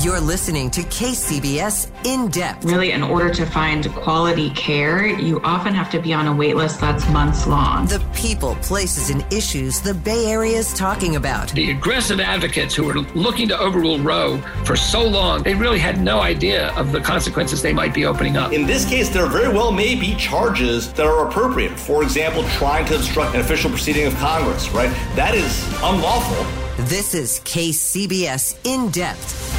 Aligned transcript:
You're 0.00 0.20
listening 0.20 0.70
to 0.70 0.82
KCBS 0.82 1.90
In 2.06 2.28
Depth. 2.28 2.64
Really, 2.64 2.92
in 2.92 3.02
order 3.02 3.34
to 3.34 3.44
find 3.44 3.84
quality 3.94 4.50
care, 4.50 5.04
you 5.04 5.40
often 5.42 5.74
have 5.74 5.90
to 5.90 5.98
be 5.98 6.14
on 6.14 6.28
a 6.28 6.32
wait 6.32 6.54
list 6.54 6.80
that's 6.80 7.08
months 7.08 7.48
long. 7.48 7.86
The 7.86 7.98
people, 8.14 8.54
places, 8.62 9.10
and 9.10 9.26
issues 9.32 9.80
the 9.80 9.94
Bay 9.94 10.26
Area 10.26 10.56
is 10.56 10.72
talking 10.72 11.16
about. 11.16 11.48
The 11.48 11.72
aggressive 11.72 12.20
advocates 12.20 12.76
who 12.76 12.84
were 12.84 13.00
looking 13.16 13.48
to 13.48 13.58
overrule 13.58 13.98
Roe 13.98 14.38
for 14.64 14.76
so 14.76 15.02
long, 15.02 15.42
they 15.42 15.56
really 15.56 15.80
had 15.80 16.00
no 16.00 16.20
idea 16.20 16.68
of 16.74 16.92
the 16.92 17.00
consequences 17.00 17.60
they 17.60 17.72
might 17.72 17.92
be 17.92 18.04
opening 18.04 18.36
up. 18.36 18.52
In 18.52 18.66
this 18.66 18.88
case, 18.88 19.08
there 19.08 19.26
very 19.26 19.52
well 19.52 19.72
may 19.72 19.96
be 19.96 20.14
charges 20.14 20.92
that 20.92 21.06
are 21.06 21.26
appropriate. 21.26 21.76
For 21.76 22.04
example, 22.04 22.44
trying 22.50 22.86
to 22.86 22.94
obstruct 22.94 23.34
an 23.34 23.40
official 23.40 23.68
proceeding 23.68 24.06
of 24.06 24.14
Congress, 24.14 24.70
right? 24.70 24.90
That 25.16 25.34
is 25.34 25.66
unlawful. 25.82 26.46
This 26.84 27.16
is 27.16 27.40
KCBS 27.40 28.58
In 28.62 28.92
Depth. 28.92 29.57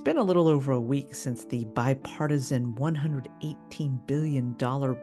It's 0.00 0.04
been 0.06 0.16
a 0.16 0.22
little 0.22 0.48
over 0.48 0.72
a 0.72 0.80
week 0.80 1.14
since 1.14 1.44
the 1.44 1.66
bipartisan 1.66 2.72
$118 2.72 4.06
billion 4.06 4.54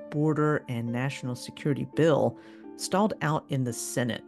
border 0.09 0.65
and 0.69 0.91
national 0.91 1.35
security 1.35 1.85
bill 1.93 2.39
stalled 2.77 3.13
out 3.21 3.45
in 3.49 3.63
the 3.63 3.73
Senate. 3.73 4.23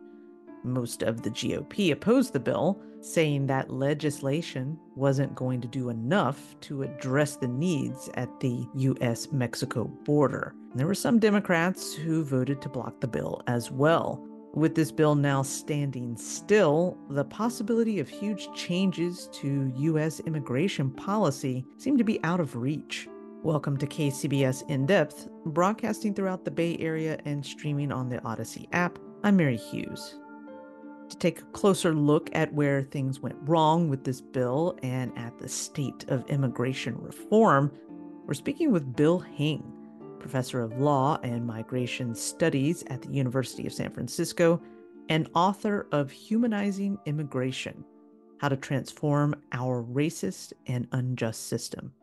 Most 0.64 1.02
of 1.02 1.24
the 1.24 1.32
GOP 1.32 1.92
opposed 1.92 2.34
the 2.34 2.40
bill, 2.40 2.80
saying 3.02 3.48
that 3.48 3.72
legislation 3.72 4.78
wasn't 4.96 5.34
going 5.34 5.60
to 5.62 5.68
do 5.68 5.90
enough 5.90 6.56
to 6.62 6.84
address 6.84 7.36
the 7.36 7.48
needs 7.48 8.08
at 8.14 8.40
the 8.40 8.68
US 8.76 9.32
Mexico 9.32 9.86
border. 9.86 10.54
There 10.76 10.86
were 10.86 10.94
some 10.94 11.18
Democrats 11.18 11.96
who 11.96 12.24
voted 12.24 12.62
to 12.62 12.70
block 12.70 13.02
the 13.02 13.08
bill 13.08 13.42
as 13.48 13.72
well. 13.72 14.24
With 14.56 14.74
this 14.74 14.92
bill 14.92 15.14
now 15.14 15.44
standing 15.44 16.18
still, 16.18 16.98
the 17.12 17.24
possibility 17.24 18.00
of 18.00 18.10
huge 18.10 18.52
changes 18.56 19.30
to 19.34 19.72
U.S. 19.76 20.22
immigration 20.22 20.90
policy 20.90 21.64
seem 21.78 22.00
to 22.00 22.04
be 22.04 22.22
out 22.24 22.40
of 22.40 22.56
reach. 22.56 23.08
Welcome 23.44 23.78
to 23.78 23.86
KCBS 23.86 24.68
In 24.68 24.88
Depth, 24.88 25.30
broadcasting 25.46 26.16
throughout 26.16 26.46
the 26.46 26.52
Bay 26.52 26.76
Area 26.80 27.20
and 27.26 27.46
streaming 27.46 27.92
on 27.92 28.10
the 28.10 28.18
Audacy 28.22 28.68
app. 28.72 28.98
I'm 29.24 29.38
Mary 29.38 29.56
Hughes. 29.56 30.20
To 31.10 31.18
take 31.18 31.42
a 31.42 31.46
closer 31.46 31.94
look 31.94 32.32
at 32.34 32.52
where 32.52 32.82
things 32.82 33.20
went 33.20 33.38
wrong 33.42 33.88
with 33.88 34.04
this 34.04 34.20
bill 34.20 34.80
and 34.82 35.16
at 35.16 35.38
the 35.38 35.48
state 35.48 36.06
of 36.08 36.28
immigration 36.28 36.98
reform, 37.00 37.72
we're 38.26 38.34
speaking 38.34 38.72
with 38.72 38.96
Bill 38.96 39.20
Hing 39.20 39.79
professor 40.20 40.62
of 40.62 40.80
law 40.80 41.20
and 41.24 41.46
migration 41.46 42.14
studies 42.14 42.84
at 42.88 43.02
the 43.02 43.10
University 43.10 43.66
of 43.66 43.74
San 43.74 43.92
Francisco, 43.92 44.62
and 45.10 45.30
author 45.34 45.88
of 45.92 46.12
Humanizing 46.12 46.98
Immigration 47.06 47.84
How 48.40 48.50
to 48.50 48.58
Transform 48.58 49.36
Our 49.52 49.84
Racist 49.84 50.54
and 50.68 50.88
Unjust 50.92 51.48
System. 51.48 51.94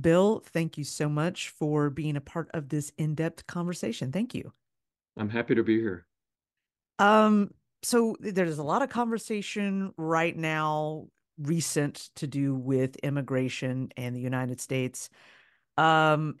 Bill, 0.00 0.42
thank 0.46 0.76
you 0.76 0.84
so 0.84 1.08
much 1.08 1.50
for 1.50 1.90
being 1.90 2.16
a 2.16 2.20
part 2.20 2.50
of 2.54 2.68
this 2.68 2.92
in 2.98 3.14
depth 3.14 3.46
conversation. 3.46 4.12
Thank 4.12 4.34
you. 4.34 4.52
I'm 5.16 5.28
happy 5.28 5.54
to 5.54 5.62
be 5.62 5.80
here. 5.80 6.06
Um, 6.98 7.52
so 7.82 8.16
there's 8.20 8.58
a 8.58 8.64
lot 8.64 8.82
of 8.82 8.88
conversation 8.88 9.92
right 9.96 10.36
now 10.36 11.08
recent 11.38 12.10
to 12.16 12.26
do 12.26 12.54
with 12.54 12.96
immigration 12.96 13.88
and 13.96 14.14
the 14.14 14.20
United 14.20 14.60
States. 14.60 15.10
Um, 15.76 16.36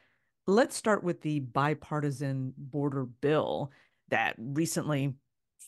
let's 0.46 0.76
start 0.76 1.02
with 1.02 1.20
the 1.22 1.40
bipartisan 1.40 2.52
border 2.56 3.04
bill 3.04 3.72
that 4.08 4.34
recently 4.38 5.14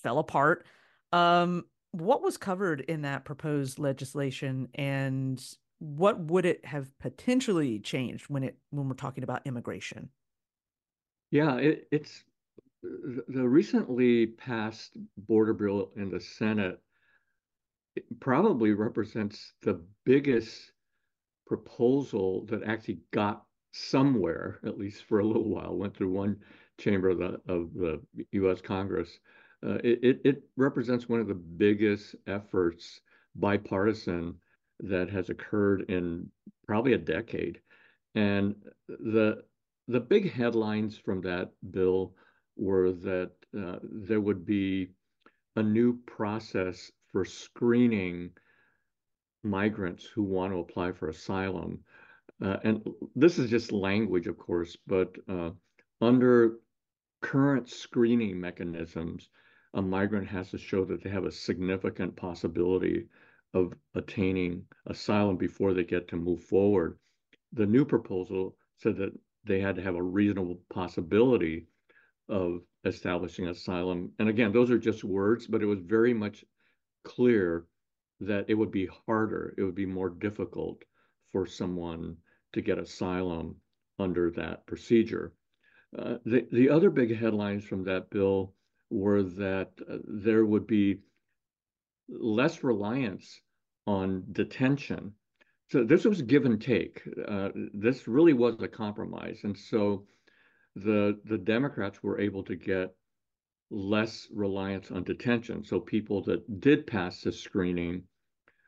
fell 0.02 0.18
apart. 0.18 0.66
Um, 1.12 1.64
what 1.92 2.22
was 2.22 2.36
covered 2.36 2.80
in 2.82 3.02
that 3.02 3.24
proposed 3.24 3.78
legislation, 3.78 4.68
and 4.74 5.42
what 5.78 6.18
would 6.20 6.44
it 6.44 6.64
have 6.64 6.90
potentially 6.98 7.78
changed 7.80 8.26
when 8.28 8.44
it 8.44 8.58
when 8.70 8.88
we're 8.88 8.94
talking 8.94 9.24
about 9.24 9.46
immigration? 9.46 10.10
Yeah, 11.30 11.56
it, 11.56 11.88
it's 11.90 12.22
the 12.82 13.48
recently 13.48 14.26
passed 14.26 14.96
border 15.16 15.54
bill 15.54 15.90
in 15.96 16.10
the 16.10 16.20
Senate 16.20 16.80
probably 18.20 18.72
represents 18.72 19.52
the 19.62 19.80
biggest 20.04 20.72
proposal 21.46 22.44
that 22.46 22.64
actually 22.64 23.00
got 23.12 23.44
somewhere, 23.72 24.58
at 24.64 24.78
least 24.78 25.04
for 25.04 25.20
a 25.20 25.26
little 25.26 25.48
while, 25.48 25.76
went 25.76 25.96
through 25.96 26.12
one 26.12 26.36
chamber 26.78 27.10
of 27.10 27.18
the, 27.18 27.40
of 27.48 27.72
the 27.74 28.00
U.S. 28.32 28.60
Congress. 28.60 29.18
Uh, 29.66 29.78
it, 29.82 30.20
it 30.24 30.42
represents 30.56 31.08
one 31.08 31.20
of 31.20 31.28
the 31.28 31.34
biggest 31.34 32.14
efforts, 32.26 33.00
bipartisan, 33.34 34.34
that 34.80 35.08
has 35.08 35.30
occurred 35.30 35.82
in 35.88 36.30
probably 36.66 36.92
a 36.92 36.98
decade. 36.98 37.60
And 38.14 38.54
the 38.88 39.42
the 39.88 40.00
big 40.00 40.32
headlines 40.32 40.98
from 40.98 41.20
that 41.22 41.52
bill 41.70 42.14
were 42.56 42.90
that 42.92 43.30
uh, 43.58 43.76
there 43.82 44.20
would 44.20 44.44
be 44.44 44.88
a 45.54 45.62
new 45.62 45.98
process 46.06 46.90
for 47.12 47.24
screening 47.24 48.30
migrants 49.42 50.04
who 50.04 50.22
want 50.22 50.52
to 50.52 50.58
apply 50.58 50.92
for 50.92 51.08
asylum. 51.08 51.80
Uh, 52.42 52.56
and 52.64 52.86
this 53.14 53.38
is 53.38 53.48
just 53.48 53.72
language, 53.72 54.26
of 54.26 54.36
course, 54.36 54.76
but 54.86 55.16
uh, 55.28 55.50
under 56.00 56.58
current 57.22 57.68
screening 57.68 58.38
mechanisms, 58.38 59.30
a 59.74 59.82
migrant 59.82 60.26
has 60.26 60.50
to 60.50 60.58
show 60.58 60.84
that 60.84 61.02
they 61.02 61.10
have 61.10 61.24
a 61.24 61.32
significant 61.32 62.14
possibility 62.16 63.06
of 63.54 63.72
attaining 63.94 64.62
asylum 64.86 65.36
before 65.36 65.72
they 65.72 65.84
get 65.84 66.08
to 66.08 66.16
move 66.16 66.42
forward. 66.44 66.98
The 67.52 67.66
new 67.66 67.84
proposal 67.84 68.56
said 68.76 68.96
that 68.98 69.12
they 69.44 69.60
had 69.60 69.76
to 69.76 69.82
have 69.82 69.94
a 69.94 70.02
reasonable 70.02 70.60
possibility 70.68 71.66
of 72.28 72.60
establishing 72.84 73.48
asylum. 73.48 74.12
And 74.18 74.28
again, 74.28 74.52
those 74.52 74.70
are 74.70 74.78
just 74.78 75.04
words, 75.04 75.46
but 75.46 75.62
it 75.62 75.66
was 75.66 75.80
very 75.80 76.12
much 76.12 76.44
clear 77.14 77.64
that 78.20 78.46
it 78.48 78.54
would 78.54 78.72
be 78.72 78.88
harder, 79.06 79.54
it 79.56 79.62
would 79.62 79.74
be 79.74 79.86
more 79.86 80.10
difficult 80.10 80.82
for 81.32 81.46
someone 81.46 82.16
to 82.52 82.60
get 82.60 82.78
asylum 82.78 83.56
under 83.98 84.30
that 84.32 84.66
procedure. 84.66 85.32
Uh, 85.96 86.16
the, 86.24 86.46
the 86.52 86.68
other 86.68 86.90
big 86.90 87.16
headlines 87.16 87.64
from 87.64 87.84
that 87.84 88.10
bill 88.10 88.52
were 88.90 89.22
that 89.22 89.70
uh, 89.90 89.98
there 90.06 90.44
would 90.44 90.66
be 90.66 90.98
less 92.08 92.64
reliance 92.64 93.40
on 93.86 94.24
detention. 94.32 95.12
So 95.70 95.84
this 95.84 96.04
was 96.04 96.22
give 96.22 96.44
and 96.44 96.60
take. 96.60 97.02
Uh, 97.28 97.50
this 97.74 98.08
really 98.08 98.32
was 98.32 98.56
a 98.60 98.68
compromise. 98.68 99.40
And 99.44 99.56
so 99.56 100.06
the, 100.74 101.18
the 101.24 101.38
Democrats 101.38 102.02
were 102.02 102.20
able 102.20 102.44
to 102.44 102.56
get 102.56 102.94
less 103.70 104.28
reliance 104.32 104.90
on 104.90 105.04
detention. 105.04 105.64
So 105.64 105.80
people 105.80 106.22
that 106.24 106.60
did 106.60 106.86
pass 106.86 107.20
the 107.20 107.32
screening 107.32 108.04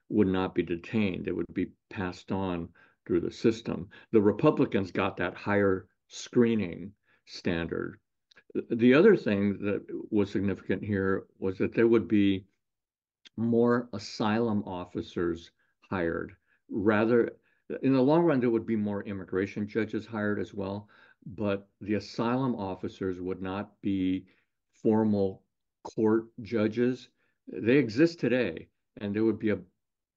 would 0.09 0.29
not 0.29 0.55
be 0.55 0.63
detained. 0.63 1.25
They 1.25 1.33
would 1.33 1.53
be 1.55 1.71
passed 1.91 2.33
on 2.33 2.69
through 3.07 3.21
the 3.21 3.31
system. 3.31 3.89
The 4.13 4.21
Republicans 4.21 4.91
got 4.91 5.17
that 5.19 5.35
higher 5.35 5.87
screening 6.09 6.93
standard. 7.27 7.99
The 8.71 8.95
other 8.95 9.17
thing 9.17 9.59
that 9.61 9.85
was 10.11 10.31
significant 10.31 10.83
here 10.83 11.27
was 11.39 11.59
that 11.59 11.75
there 11.75 11.87
would 11.87 12.09
be 12.09 12.47
more 13.37 13.89
asylum 13.93 14.65
officers 14.67 15.51
hired. 15.89 16.35
Rather, 16.71 17.31
in 17.83 17.93
the 17.93 18.03
long 18.03 18.25
run, 18.25 18.41
there 18.41 18.51
would 18.51 18.67
be 18.67 18.77
more 18.77 19.03
immigration 19.05 19.69
judges 19.69 20.07
hired 20.07 20.41
as 20.41 20.55
well, 20.55 20.89
but 21.27 21.69
the 21.81 21.95
asylum 21.95 22.55
officers 22.57 23.21
would 23.21 23.43
not 23.43 23.81
be 23.83 24.27
formal 24.83 25.43
court 25.85 26.27
judges. 26.43 27.09
They 27.47 27.77
exist 27.77 28.21
today, 28.21 28.69
and 29.01 29.15
there 29.15 29.25
would 29.25 29.39
be 29.39 29.51
a, 29.51 29.59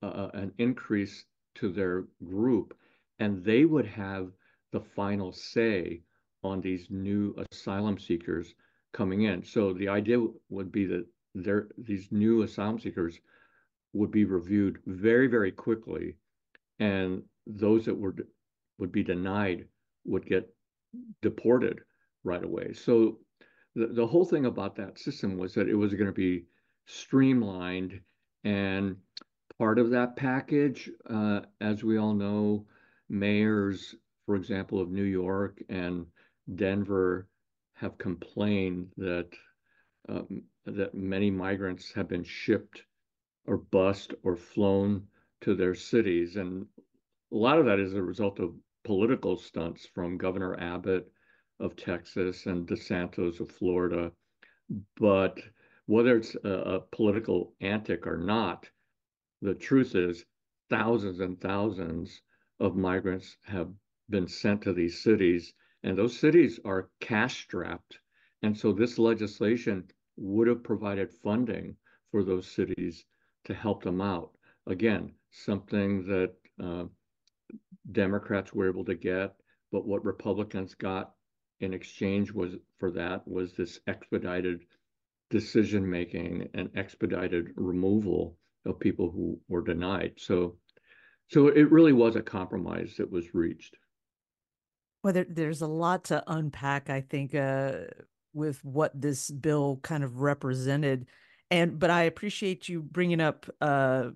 a, 0.01 0.29
an 0.33 0.51
increase 0.57 1.25
to 1.55 1.71
their 1.71 2.05
group, 2.23 2.77
and 3.19 3.43
they 3.43 3.65
would 3.65 3.85
have 3.85 4.31
the 4.71 4.81
final 4.81 5.31
say 5.31 6.01
on 6.43 6.61
these 6.61 6.87
new 6.89 7.35
asylum 7.51 7.97
seekers 7.97 8.55
coming 8.93 9.23
in. 9.23 9.43
So 9.43 9.73
the 9.73 9.89
idea 9.89 10.25
would 10.49 10.71
be 10.71 10.85
that 10.87 11.05
there 11.33 11.67
these 11.77 12.11
new 12.11 12.41
asylum 12.41 12.79
seekers 12.79 13.19
would 13.93 14.11
be 14.11 14.25
reviewed 14.25 14.79
very 14.85 15.27
very 15.27 15.51
quickly, 15.51 16.15
and 16.79 17.23
those 17.45 17.85
that 17.85 17.97
were 17.97 18.15
would 18.77 18.91
be 18.91 19.03
denied 19.03 19.65
would 20.05 20.25
get 20.25 20.53
deported 21.21 21.79
right 22.23 22.43
away. 22.43 22.73
So 22.73 23.19
the, 23.75 23.87
the 23.87 24.07
whole 24.07 24.25
thing 24.25 24.45
about 24.45 24.75
that 24.75 24.99
system 24.99 25.37
was 25.37 25.53
that 25.53 25.69
it 25.69 25.75
was 25.75 25.93
going 25.93 26.07
to 26.07 26.11
be 26.11 26.45
streamlined 26.85 27.99
and 28.43 28.95
part 29.57 29.79
of 29.79 29.91
that 29.91 30.15
package 30.15 30.89
uh, 31.09 31.41
as 31.59 31.83
we 31.83 31.97
all 31.97 32.13
know 32.13 32.65
mayors, 33.09 33.95
for 34.25 34.35
example, 34.35 34.79
of 34.79 34.89
New 34.89 35.03
York 35.03 35.61
and 35.69 36.05
Denver 36.55 37.27
have 37.73 37.97
complained 37.97 38.87
that 38.97 39.29
um, 40.09 40.43
that 40.65 40.93
many 40.93 41.31
migrants 41.31 41.91
have 41.93 42.07
been 42.07 42.23
shipped 42.23 42.83
or 43.45 43.57
bused 43.57 44.13
or 44.23 44.35
flown 44.35 45.03
to 45.41 45.55
their 45.55 45.75
cities, 45.75 46.35
and 46.35 46.65
a 47.31 47.35
lot 47.35 47.57
of 47.57 47.65
that 47.65 47.79
is 47.79 47.93
a 47.93 48.01
result 48.01 48.39
of 48.39 48.53
political 48.83 49.37
stunts 49.37 49.85
from 49.85 50.17
Governor 50.17 50.59
Abbott 50.59 51.11
of 51.61 51.75
Texas 51.75 52.47
and 52.47 52.67
DeSantis 52.67 53.39
of 53.39 53.51
Florida. 53.51 54.11
But 54.97 55.39
whether 55.85 56.17
it's 56.17 56.35
a, 56.43 56.49
a 56.49 56.79
political 56.79 57.53
antic 57.61 58.07
or 58.07 58.17
not, 58.17 58.69
the 59.41 59.53
truth 59.53 59.95
is 59.95 60.25
thousands 60.69 61.19
and 61.19 61.39
thousands 61.39 62.21
of 62.59 62.75
migrants 62.75 63.37
have 63.43 63.69
been 64.09 64.27
sent 64.27 64.61
to 64.63 64.73
these 64.73 65.01
cities, 65.01 65.53
and 65.83 65.97
those 65.97 66.17
cities 66.17 66.59
are 66.65 66.89
cash 66.99 67.43
strapped. 67.43 67.99
And 68.43 68.57
so 68.57 68.71
this 68.71 68.97
legislation 68.97 69.85
would 70.17 70.47
have 70.47 70.63
provided 70.63 71.11
funding 71.11 71.75
for 72.11 72.23
those 72.23 72.47
cities 72.47 73.05
to 73.45 73.53
help 73.53 73.83
them 73.83 74.01
out. 74.01 74.31
Again, 74.67 75.13
something 75.31 76.05
that 76.05 76.33
uh, 76.63 76.85
Democrats 77.91 78.53
were 78.53 78.69
able 78.69 78.85
to 78.85 78.95
get, 78.95 79.35
but 79.71 79.87
what 79.87 80.05
Republicans 80.05 80.75
got 80.75 81.13
in 81.61 81.73
exchange 81.73 82.31
was 82.31 82.55
for 82.79 82.91
that 82.91 83.27
was 83.27 83.53
this 83.53 83.79
expedited 83.87 84.61
decision 85.29 85.89
making 85.89 86.49
and 86.53 86.69
expedited 86.75 87.49
removal 87.55 88.37
of 88.65 88.79
people 88.79 89.09
who 89.09 89.39
were 89.47 89.63
denied. 89.63 90.13
So, 90.17 90.57
so 91.29 91.47
it 91.47 91.71
really 91.71 91.93
was 91.93 92.15
a 92.15 92.21
compromise 92.21 92.95
that 92.97 93.09
was 93.09 93.33
reached. 93.33 93.75
Well, 95.03 95.13
there, 95.13 95.25
there's 95.27 95.61
a 95.61 95.67
lot 95.67 96.03
to 96.05 96.23
unpack, 96.27 96.89
I 96.89 97.01
think, 97.01 97.33
uh, 97.33 97.85
with 98.33 98.63
what 98.63 98.99
this 98.99 99.31
bill 99.31 99.79
kind 99.81 100.03
of 100.03 100.17
represented, 100.17 101.07
and 101.49 101.79
but 101.79 101.89
I 101.89 102.03
appreciate 102.03 102.69
you 102.69 102.81
bringing 102.81 103.19
up 103.19 103.49
uh, 103.59 104.09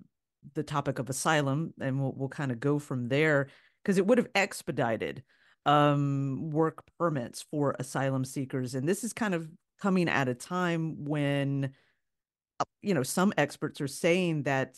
the 0.54 0.62
topic 0.62 0.98
of 0.98 1.10
asylum, 1.10 1.74
and 1.80 2.00
we'll 2.00 2.14
we'll 2.16 2.28
kind 2.28 2.52
of 2.52 2.60
go 2.60 2.78
from 2.78 3.08
there 3.08 3.48
because 3.82 3.98
it 3.98 4.06
would 4.06 4.18
have 4.18 4.28
expedited 4.34 5.22
um, 5.66 6.50
work 6.52 6.84
permits 6.98 7.44
for 7.50 7.76
asylum 7.78 8.24
seekers, 8.24 8.74
and 8.74 8.88
this 8.88 9.04
is 9.04 9.12
kind 9.12 9.34
of 9.34 9.48
coming 9.80 10.08
at 10.08 10.28
a 10.28 10.34
time 10.34 11.04
when 11.04 11.72
uh, 12.60 12.64
you 12.82 12.94
know 12.94 13.02
some 13.02 13.32
experts 13.36 13.80
are 13.80 13.88
saying 13.88 14.44
that 14.44 14.76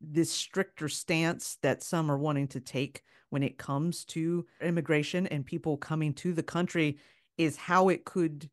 this 0.00 0.30
stricter 0.30 0.88
stance 0.88 1.58
that 1.62 1.82
some 1.82 2.10
are 2.10 2.18
wanting 2.18 2.48
to 2.48 2.60
take 2.60 3.02
when 3.30 3.42
it 3.42 3.58
comes 3.58 4.04
to 4.04 4.46
immigration 4.60 5.26
and 5.26 5.44
people 5.44 5.76
coming 5.76 6.12
to 6.14 6.32
the 6.32 6.42
country 6.42 6.98
is 7.38 7.56
how 7.56 7.88
it 7.88 8.04
could 8.04 8.48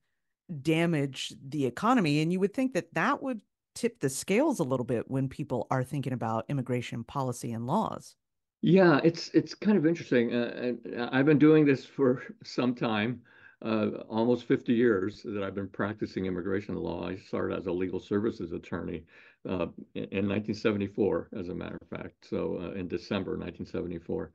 damage 0.62 1.34
the 1.50 1.66
economy 1.66 2.22
and 2.22 2.32
you 2.32 2.40
would 2.40 2.54
think 2.54 2.74
that 2.74 2.94
that 2.94 3.22
would 3.22 3.42
tip 3.76 4.00
the 4.00 4.10
scales 4.10 4.60
a 4.60 4.64
little 4.64 4.86
bit 4.86 5.10
when 5.10 5.28
people 5.28 5.68
are 5.70 5.84
thinking 5.84 6.14
about 6.14 6.46
immigration 6.50 7.04
policy 7.04 7.52
and 7.52 7.68
laws 7.68 8.16
yeah 8.62 9.00
it's 9.04 9.30
it's 9.30 9.54
kind 9.54 9.78
of 9.78 9.86
interesting 9.86 10.34
uh, 10.34 10.74
i've 11.12 11.26
been 11.26 11.40
doing 11.40 11.66
this 11.66 11.86
for 11.86 12.24
some 12.44 12.74
time 12.74 13.22
uh, 13.64 13.90
almost 14.08 14.48
50 14.48 14.74
years 14.74 15.24
that 15.24 15.42
I've 15.42 15.56
been 15.56 15.68
practicing 15.68 16.26
immigration 16.26 16.76
law. 16.76 17.08
I 17.08 17.16
started 17.16 17.58
as 17.58 17.66
a 17.66 17.72
legal 17.72 18.00
services 18.00 18.52
attorney 18.52 19.04
uh, 19.50 19.68
in, 19.96 20.04
in, 20.04 20.30
1974, 20.30 21.30
as 21.36 21.50
a 21.50 21.56
matter 21.56 21.78
of 21.82 21.90
fact. 21.90 22.28
So 22.30 22.60
uh, 22.62 22.72
in 22.74 22.88
December 22.88 23.32
1974. 23.32 24.32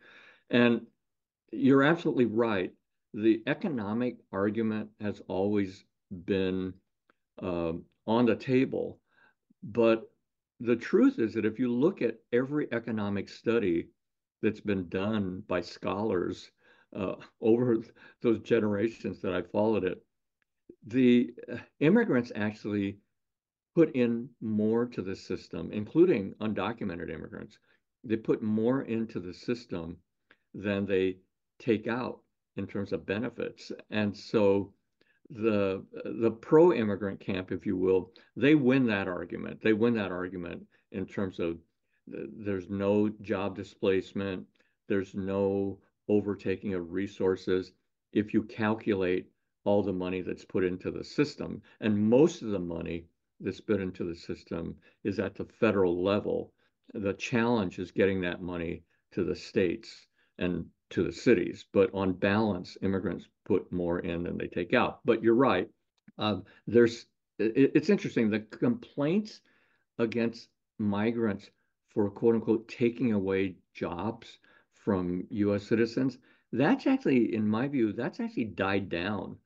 And 0.51 0.83
you're 1.53 1.85
absolutely 1.85 2.25
right. 2.25 2.73
The 3.15 3.43
economic 3.47 4.17
argument 4.33 4.89
has 5.01 5.23
always 5.29 5.85
been 6.25 6.73
um, 7.41 7.85
on 8.07 8.27
the 8.27 8.37
table. 8.37 8.99
But 9.63 10.11
the 10.59 10.77
truth 10.77 11.19
is 11.19 11.35
that 11.35 11.45
if 11.45 11.59
you 11.59 11.73
look 11.73 12.03
at 12.03 12.17
every 12.33 12.73
economic 12.73 13.29
study 13.29 13.89
that's 14.43 14.61
been 14.61 14.89
done 14.89 15.43
by 15.49 15.61
scholars 15.61 16.51
uh, 16.95 17.15
over 17.41 17.79
those 18.21 18.41
generations 18.41 19.21
that 19.23 19.33
I 19.35 19.43
followed 19.43 19.85
it, 19.85 20.05
the 20.87 21.33
immigrants 21.81 22.33
actually 22.35 22.99
put 23.75 23.95
in 23.95 24.29
more 24.41 24.87
to 24.87 25.01
the 25.01 25.17
system, 25.17 25.71
including 25.73 26.35
undocumented 26.41 27.11
immigrants. 27.11 27.59
They 28.05 28.17
put 28.17 28.43
more 28.43 28.83
into 28.83 29.21
the 29.21 29.33
system 29.33 29.97
than 30.55 30.85
they 30.85 31.19
take 31.59 31.87
out 31.87 32.21
in 32.57 32.67
terms 32.67 32.93
of 32.93 33.07
benefits. 33.07 33.73
And 33.91 34.15
so 34.15 34.75
the 35.31 35.85
the 36.05 36.31
pro 36.31 36.73
immigrant 36.73 37.21
camp, 37.21 37.53
if 37.53 37.65
you 37.65 37.77
will, 37.77 38.13
they 38.37 38.55
win 38.55 38.87
that 38.87 39.09
argument. 39.09 39.63
They 39.63 39.73
win 39.73 39.95
that 39.95 40.13
argument 40.13 40.67
in 40.91 41.07
terms 41.07 41.41
of 41.41 41.59
there's 42.13 42.69
no 42.69 43.09
job 43.21 43.57
displacement, 43.57 44.47
there's 44.89 45.15
no 45.15 45.79
overtaking 46.09 46.75
of 46.75 46.93
resources 46.93 47.73
if 48.13 48.35
you 48.35 48.43
calculate 48.43 49.27
all 49.65 49.83
the 49.83 49.93
money 49.93 50.21
that's 50.21 50.45
put 50.45 50.65
into 50.65 50.91
the 50.91 51.05
system. 51.05 51.63
And 51.81 52.11
most 52.11 52.43
of 52.43 52.49
the 52.49 52.59
money 52.59 53.07
that's 53.41 53.61
put 53.61 53.81
into 53.81 54.05
the 54.05 54.17
system 54.17 54.77
is 55.05 55.19
at 55.19 55.35
the 55.35 55.45
federal 55.45 56.03
level. 56.03 56.53
The 56.95 57.15
challenge 57.15 57.79
is 57.79 57.91
getting 57.91 58.21
that 58.23 58.43
money 58.43 58.83
to 59.13 59.25
the 59.25 59.37
states 59.37 60.07
and 60.39 60.67
to 60.91 61.03
the 61.05 61.13
cities. 61.13 61.65
But 61.73 61.91
on 61.95 62.13
balance, 62.13 62.77
immigrants 62.83 63.29
put 63.45 63.71
more 63.73 64.01
in 64.01 64.25
than 64.25 64.37
they 64.37 64.49
take 64.49 64.75
out. 64.75 65.01
But 65.05 65.23
you're 65.23 65.35
right. 65.35 65.69
Um, 66.19 66.45
there's 66.67 67.07
it, 67.39 67.73
it's 67.75 67.91
interesting. 67.91 68.31
The 68.31 68.41
complaints 68.41 69.41
against 69.99 70.49
migrants 70.79 71.51
for 71.95 72.11
quote 72.11 72.35
unquote 72.35 72.69
taking 72.69 73.13
away 73.13 73.57
jobs 73.75 74.39
from 74.73 75.25
U.S. 75.31 75.65
citizens, 75.65 76.19
that's 76.53 76.87
actually, 76.87 77.35
in 77.35 77.47
my 77.47 77.69
view, 77.69 77.93
that's 77.93 78.21
actually 78.21 78.45
died 78.47 78.89
down 78.89 79.37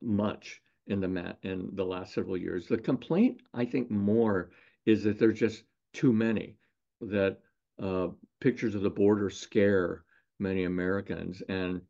much 0.00 0.60
in 0.86 1.00
the 1.00 1.36
in 1.42 1.70
the 1.72 1.84
last 1.84 2.14
several 2.14 2.36
years. 2.36 2.66
The 2.66 2.78
complaint, 2.78 3.40
I 3.54 3.64
think, 3.64 3.90
more 3.90 4.50
is 4.84 5.02
that 5.04 5.18
there's 5.18 5.38
just 5.38 5.64
too 5.92 6.12
many. 6.12 6.56
That 7.00 7.38
uh, 7.82 8.08
pictures 8.40 8.74
of 8.74 8.82
the 8.82 8.90
border 8.90 9.30
scare 9.30 10.04
many 10.38 10.64
Americans, 10.64 11.42
and 11.48 11.80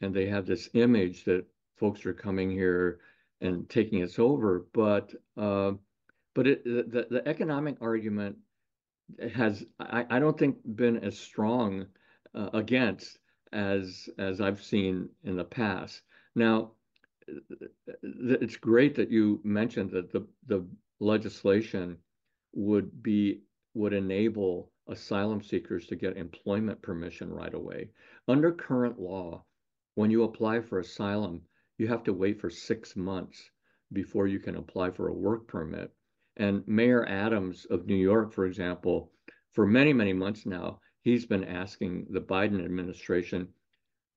and 0.00 0.14
they 0.14 0.26
have 0.26 0.46
this 0.46 0.68
image 0.74 1.24
that 1.24 1.44
folks 1.76 2.06
are 2.06 2.14
coming 2.14 2.50
here 2.50 3.00
and 3.40 3.68
taking 3.68 4.02
us 4.02 4.18
over. 4.18 4.66
But 4.72 5.12
uh, 5.36 5.72
but 6.34 6.46
it, 6.46 6.64
the 6.64 7.06
the 7.10 7.22
economic 7.26 7.76
argument 7.80 8.36
has 9.34 9.64
I, 9.80 10.06
I 10.10 10.18
don't 10.18 10.38
think 10.38 10.56
been 10.64 10.98
as 10.98 11.18
strong 11.18 11.86
uh, 12.34 12.50
against 12.52 13.18
as 13.52 14.08
as 14.18 14.40
I've 14.40 14.62
seen 14.62 15.08
in 15.24 15.36
the 15.36 15.44
past. 15.44 16.02
Now, 16.34 16.72
it's 18.02 18.56
great 18.56 18.94
that 18.96 19.10
you 19.10 19.40
mentioned 19.44 19.90
that 19.90 20.12
the 20.12 20.26
the 20.46 20.66
legislation 21.00 21.98
would 22.52 23.02
be 23.02 23.42
would 23.74 23.92
enable 23.92 24.70
asylum 24.88 25.42
seekers 25.42 25.86
to 25.86 25.96
get 25.96 26.16
employment 26.16 26.80
permission 26.80 27.32
right 27.32 27.54
away. 27.54 27.90
Under 28.28 28.52
current 28.52 28.98
law, 28.98 29.44
when 29.94 30.10
you 30.10 30.22
apply 30.22 30.60
for 30.60 30.78
asylum, 30.78 31.42
you 31.78 31.86
have 31.88 32.04
to 32.04 32.12
wait 32.12 32.40
for 32.40 32.50
six 32.50 32.96
months 32.96 33.50
before 33.92 34.26
you 34.26 34.38
can 34.38 34.56
apply 34.56 34.90
for 34.90 35.08
a 35.08 35.14
work 35.14 35.46
permit. 35.46 35.92
And 36.36 36.66
Mayor 36.66 37.06
Adams 37.06 37.66
of 37.70 37.86
New 37.86 37.96
York, 37.96 38.32
for 38.32 38.46
example, 38.46 39.10
for 39.52 39.66
many, 39.66 39.92
many 39.92 40.12
months 40.12 40.44
now, 40.44 40.80
he's 41.00 41.24
been 41.24 41.44
asking 41.44 42.06
the 42.10 42.20
Biden 42.20 42.64
administration, 42.64 43.48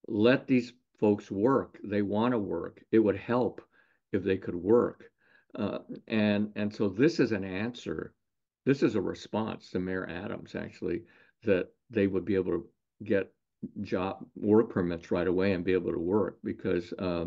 let 0.08 0.48
these 0.48 0.74
folks 1.00 1.32
work. 1.32 1.80
They 1.84 2.02
want 2.02 2.34
to 2.34 2.40
work. 2.40 2.84
It 2.92 3.00
would 3.00 3.16
help 3.16 3.62
if 4.12 4.24
they 4.24 4.38
could 4.38 4.56
work. 4.56 5.10
Uh, 5.56 5.80
and 6.08 6.52
and 6.56 6.74
so 6.74 6.90
this 6.90 7.20
is 7.20 7.32
an 7.32 7.44
answer. 7.44 8.14
This 8.66 8.84
is 8.84 8.96
a 8.96 9.02
response 9.02 9.72
to 9.72 9.80
Mayor 9.80 10.08
Adams 10.08 10.56
actually 10.56 11.04
that 11.44 11.70
they 11.90 12.08
would 12.08 12.26
be 12.26 12.36
able 12.36 12.52
to 12.52 12.70
get 13.04 13.32
job 13.82 14.26
work 14.36 14.70
permits 14.70 15.12
right 15.12 15.28
away 15.28 15.54
and 15.54 15.64
be 15.64 15.74
able 15.74 15.92
to 15.92 16.00
work 16.00 16.38
because 16.44 16.94
uh, 17.00 17.26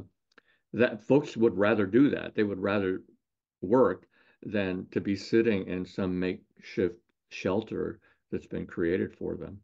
that 0.73 1.07
folks 1.07 1.37
would 1.37 1.57
rather 1.57 1.87
do 1.87 2.11
that. 2.11 2.35
They 2.35 2.43
would 2.43 2.61
rather 2.61 3.03
work 3.61 4.07
than 4.43 4.87
to 4.91 5.01
be 5.01 5.17
sitting 5.17 5.67
in 5.67 5.85
some 5.85 6.19
makeshift 6.19 6.97
shelter 7.31 8.01
that's 8.31 8.47
been 8.47 8.67
created 8.67 9.15
for 9.17 9.37
them. 9.37 9.61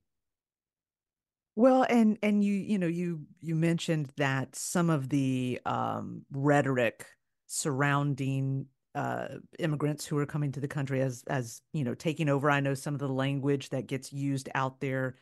Well, 1.56 1.84
and 1.88 2.18
and 2.22 2.44
you 2.44 2.54
you 2.54 2.78
know 2.78 2.86
you 2.86 3.26
you 3.40 3.56
mentioned 3.56 4.12
that 4.16 4.54
some 4.54 4.90
of 4.90 5.08
the 5.08 5.60
um, 5.66 6.22
rhetoric 6.30 7.04
surrounding 7.46 8.66
uh, 8.94 9.28
immigrants 9.58 10.06
who 10.06 10.16
are 10.18 10.26
coming 10.26 10.52
to 10.52 10.60
the 10.60 10.68
country 10.68 11.00
as 11.00 11.24
as 11.26 11.60
you 11.72 11.82
know 11.82 11.94
taking 11.94 12.28
over. 12.28 12.48
I 12.50 12.60
know 12.60 12.74
some 12.74 12.94
of 12.94 13.00
the 13.00 13.08
language 13.08 13.70
that 13.70 13.88
gets 13.88 14.12
used 14.12 14.48
out 14.54 14.80
there 14.80 15.16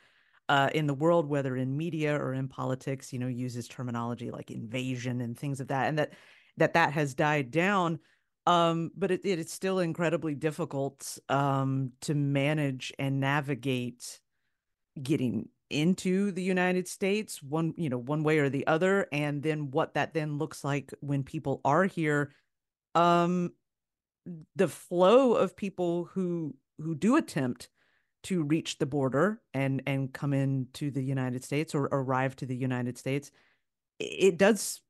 uh, 0.48 0.68
in 0.74 0.86
the 0.86 0.94
world, 0.94 1.26
whether 1.26 1.56
in 1.56 1.76
media 1.76 2.14
or 2.14 2.34
in 2.34 2.48
politics, 2.48 3.12
you 3.12 3.18
know, 3.18 3.26
uses 3.26 3.66
terminology 3.66 4.30
like 4.30 4.50
invasion 4.50 5.20
and 5.20 5.38
things 5.38 5.60
of 5.60 5.68
that, 5.68 5.88
and 5.88 5.98
that 5.98 6.12
that 6.58 6.74
that 6.74 6.92
has 6.92 7.14
died 7.14 7.50
down. 7.50 7.98
Um, 8.46 8.92
but 8.96 9.10
it, 9.10 9.22
it's 9.24 9.52
still 9.52 9.80
incredibly 9.80 10.34
difficult 10.34 11.18
um, 11.28 11.92
to 12.02 12.14
manage 12.14 12.92
and 12.98 13.18
navigate 13.18 14.20
getting 15.02 15.48
into 15.68 16.30
the 16.30 16.42
United 16.42 16.86
States, 16.86 17.42
one 17.42 17.74
you 17.76 17.88
know, 17.88 17.98
one 17.98 18.22
way 18.22 18.38
or 18.38 18.48
the 18.48 18.66
other, 18.66 19.08
and 19.10 19.42
then 19.42 19.70
what 19.70 19.94
that 19.94 20.14
then 20.14 20.38
looks 20.38 20.62
like 20.62 20.92
when 21.00 21.24
people 21.24 21.60
are 21.64 21.84
here. 21.84 22.32
Um, 22.94 23.52
the 24.54 24.68
flow 24.68 25.34
of 25.34 25.56
people 25.56 26.04
who 26.12 26.54
who 26.78 26.94
do 26.94 27.16
attempt 27.16 27.68
to 28.24 28.42
reach 28.42 28.78
the 28.78 28.86
border 28.86 29.40
and 29.54 29.82
and 29.86 30.12
come 30.12 30.32
into 30.32 30.90
the 30.90 31.02
United 31.02 31.44
States 31.44 31.74
or 31.74 31.88
arrive 31.92 32.36
to 32.36 32.46
the 32.46 32.56
United 32.56 32.96
States, 32.96 33.30
it 33.98 34.38
does, 34.38 34.80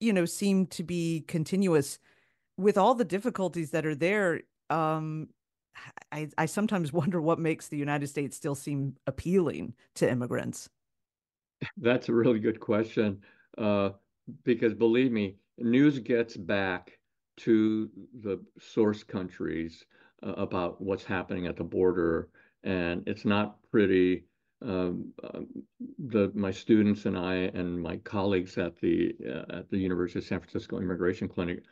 you 0.00 0.12
know, 0.12 0.26
seem 0.26 0.66
to 0.66 0.82
be 0.82 1.24
continuous 1.26 1.98
with 2.56 2.78
all 2.78 2.94
the 2.94 3.04
difficulties 3.04 3.70
that 3.70 3.86
are 3.86 3.94
there. 3.94 4.42
Um, 4.70 5.28
I, 6.10 6.28
I 6.38 6.46
sometimes 6.46 6.92
wonder 6.92 7.20
what 7.20 7.38
makes 7.38 7.68
the 7.68 7.76
United 7.76 8.08
States 8.08 8.36
still 8.36 8.54
seem 8.54 8.96
appealing 9.06 9.74
to 9.96 10.10
immigrants. 10.10 10.68
That's 11.76 12.08
a 12.08 12.14
really 12.14 12.38
good 12.38 12.60
question. 12.60 13.22
Uh, 13.56 13.90
because 14.44 14.74
believe 14.74 15.12
me, 15.12 15.36
news 15.58 15.98
gets 15.98 16.36
back 16.36 16.98
to 17.38 17.90
the 18.22 18.40
source 18.58 19.02
countries 19.02 19.84
uh, 20.22 20.32
about 20.32 20.80
what's 20.80 21.04
happening 21.04 21.46
at 21.46 21.56
the 21.56 21.64
border, 21.64 22.28
and 22.64 23.02
it's 23.06 23.24
not 23.24 23.58
pretty. 23.70 24.24
Um, 24.62 25.12
um, 25.22 25.46
the 25.98 26.32
my 26.34 26.50
students 26.50 27.04
and 27.04 27.16
I 27.16 27.34
and 27.34 27.78
my 27.78 27.98
colleagues 27.98 28.56
at 28.56 28.80
the 28.80 29.14
uh, 29.28 29.58
at 29.58 29.70
the 29.70 29.76
University 29.76 30.18
of 30.18 30.24
San 30.24 30.40
Francisco 30.40 30.78
Immigration 30.78 31.28
Clinic 31.28 31.62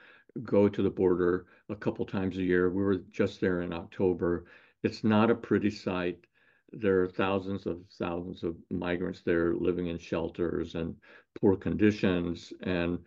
go 0.42 0.68
to 0.68 0.82
the 0.82 0.90
border 0.90 1.46
a 1.68 1.76
couple 1.76 2.04
times 2.04 2.36
a 2.36 2.42
year. 2.42 2.70
We 2.70 2.82
were 2.82 2.96
just 3.10 3.40
there 3.40 3.62
in 3.62 3.72
October. 3.72 4.46
It's 4.82 5.04
not 5.04 5.30
a 5.30 5.34
pretty 5.34 5.70
sight. 5.70 6.26
There 6.72 7.02
are 7.02 7.08
thousands 7.08 7.66
of 7.66 7.80
thousands 7.98 8.42
of 8.42 8.56
migrants 8.70 9.22
there 9.22 9.54
living 9.54 9.86
in 9.86 9.98
shelters 9.98 10.74
and 10.74 10.96
poor 11.40 11.56
conditions, 11.56 12.52
and 12.62 12.98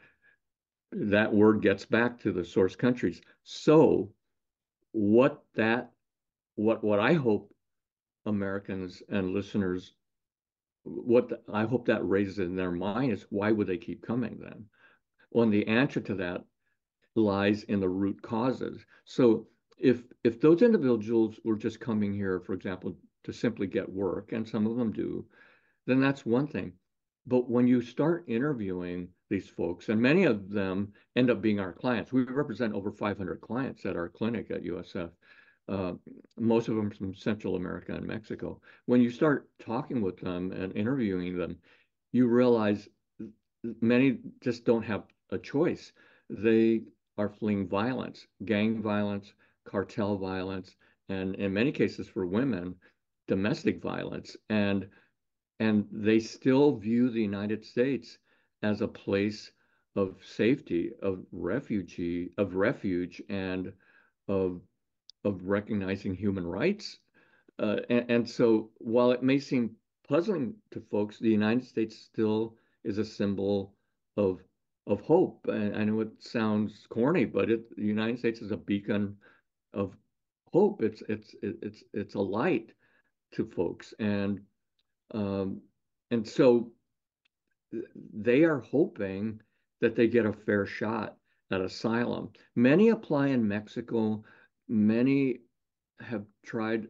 that 0.91 1.33
word 1.33 1.61
gets 1.61 1.85
back 1.85 2.19
to 2.21 2.31
the 2.31 2.45
source 2.45 2.75
countries. 2.75 3.21
So 3.43 4.13
what 4.91 5.43
that 5.55 5.91
what 6.55 6.83
what 6.83 6.99
I 6.99 7.13
hope 7.13 7.53
Americans 8.25 9.03
and 9.09 9.33
listeners 9.33 9.93
what 10.83 11.27
the, 11.29 11.39
I 11.51 11.65
hope 11.65 11.85
that 11.87 12.07
raises 12.07 12.39
in 12.39 12.55
their 12.55 12.71
mind 12.71 13.11
is 13.11 13.25
why 13.29 13.51
would 13.51 13.67
they 13.67 13.77
keep 13.77 14.05
coming 14.05 14.37
then? 14.39 14.65
Well, 15.31 15.43
and 15.43 15.53
the 15.53 15.67
answer 15.67 15.99
to 15.99 16.15
that 16.15 16.45
lies 17.17 17.63
in 17.63 17.79
the 17.79 17.89
root 17.89 18.21
causes. 18.21 18.85
So 19.05 19.47
if 19.77 20.03
if 20.23 20.39
those 20.39 20.61
individuals 20.61 21.39
were 21.43 21.57
just 21.57 21.79
coming 21.79 22.13
here, 22.13 22.39
for 22.39 22.53
example, 22.53 22.95
to 23.23 23.33
simply 23.33 23.67
get 23.67 23.91
work, 23.91 24.31
and 24.31 24.47
some 24.47 24.65
of 24.65 24.77
them 24.77 24.91
do, 24.91 25.25
then 25.85 25.99
that's 25.99 26.25
one 26.25 26.47
thing. 26.47 26.73
But 27.25 27.49
when 27.49 27.67
you 27.67 27.81
start 27.81 28.25
interviewing 28.27 29.09
these 29.29 29.49
folks, 29.49 29.89
and 29.89 30.01
many 30.01 30.23
of 30.23 30.49
them 30.49 30.93
end 31.15 31.29
up 31.29 31.41
being 31.41 31.59
our 31.59 31.73
clients. 31.73 32.13
We 32.13 32.23
represent 32.23 32.73
over 32.73 32.91
500 32.91 33.41
clients 33.41 33.85
at 33.85 33.95
our 33.95 34.09
clinic 34.09 34.51
at 34.51 34.63
USF, 34.63 35.09
uh, 35.67 35.93
most 36.37 36.69
of 36.69 36.75
them 36.75 36.89
from 36.89 37.13
Central 37.13 37.55
America 37.55 37.93
and 37.93 38.05
Mexico. 38.05 38.61
When 38.85 39.01
you 39.01 39.09
start 39.09 39.49
talking 39.59 40.01
with 40.01 40.17
them 40.17 40.51
and 40.51 40.75
interviewing 40.75 41.37
them, 41.37 41.57
you 42.13 42.27
realize 42.27 42.87
many 43.81 44.19
just 44.41 44.63
don't 44.63 44.83
have 44.83 45.03
a 45.31 45.37
choice. 45.37 45.91
They 46.29 46.83
are 47.17 47.29
fleeing 47.29 47.67
violence, 47.67 48.27
gang 48.45 48.81
violence, 48.81 49.33
cartel 49.65 50.17
violence, 50.17 50.75
and 51.09 51.35
in 51.35 51.53
many 51.53 51.71
cases 51.71 52.07
for 52.07 52.25
women, 52.25 52.75
domestic 53.27 53.81
violence. 53.81 54.35
And 54.49 54.87
and 55.59 55.87
they 55.91 56.19
still 56.19 56.77
view 56.77 57.09
the 57.09 57.21
United 57.21 57.65
States 57.65 58.19
as 58.61 58.81
a 58.81 58.87
place 58.87 59.51
of 59.95 60.17
safety, 60.23 60.91
of 61.01 61.25
refugee, 61.31 62.29
of 62.37 62.55
refuge, 62.55 63.21
and 63.29 63.73
of 64.27 64.61
of 65.23 65.43
recognizing 65.43 66.15
human 66.15 66.45
rights. 66.45 66.99
Uh, 67.59 67.77
and, 67.89 68.05
and 68.09 68.29
so, 68.29 68.69
while 68.77 69.11
it 69.11 69.23
may 69.23 69.39
seem 69.39 69.75
puzzling 70.07 70.53
to 70.71 70.79
folks, 70.79 71.17
the 71.17 71.29
United 71.29 71.65
States 71.65 71.97
still 71.97 72.55
is 72.83 72.97
a 72.97 73.05
symbol 73.05 73.73
of 74.15 74.41
of 74.87 75.01
hope. 75.01 75.45
And 75.47 75.75
I 75.75 75.83
know 75.83 75.99
it 75.99 76.11
sounds 76.19 76.87
corny, 76.89 77.25
but 77.25 77.51
it, 77.51 77.75
the 77.75 77.83
United 77.83 78.19
States 78.19 78.41
is 78.41 78.51
a 78.51 78.57
beacon 78.57 79.17
of 79.73 79.93
hope. 80.51 80.81
It's 80.81 81.03
it's 81.09 81.35
it's 81.41 81.83
it's 81.93 82.15
a 82.15 82.19
light 82.19 82.71
to 83.33 83.45
folks, 83.45 83.93
and 83.99 84.39
um, 85.13 85.61
and 86.11 86.27
so 86.27 86.71
they 88.13 88.43
are 88.43 88.59
hoping 88.59 89.41
that 89.81 89.95
they 89.95 90.07
get 90.07 90.25
a 90.25 90.33
fair 90.33 90.65
shot 90.65 91.17
at 91.51 91.61
asylum. 91.61 92.31
Many 92.55 92.89
apply 92.89 93.27
in 93.27 93.47
Mexico. 93.47 94.23
Many 94.67 95.39
have 95.99 96.25
tried 96.45 96.87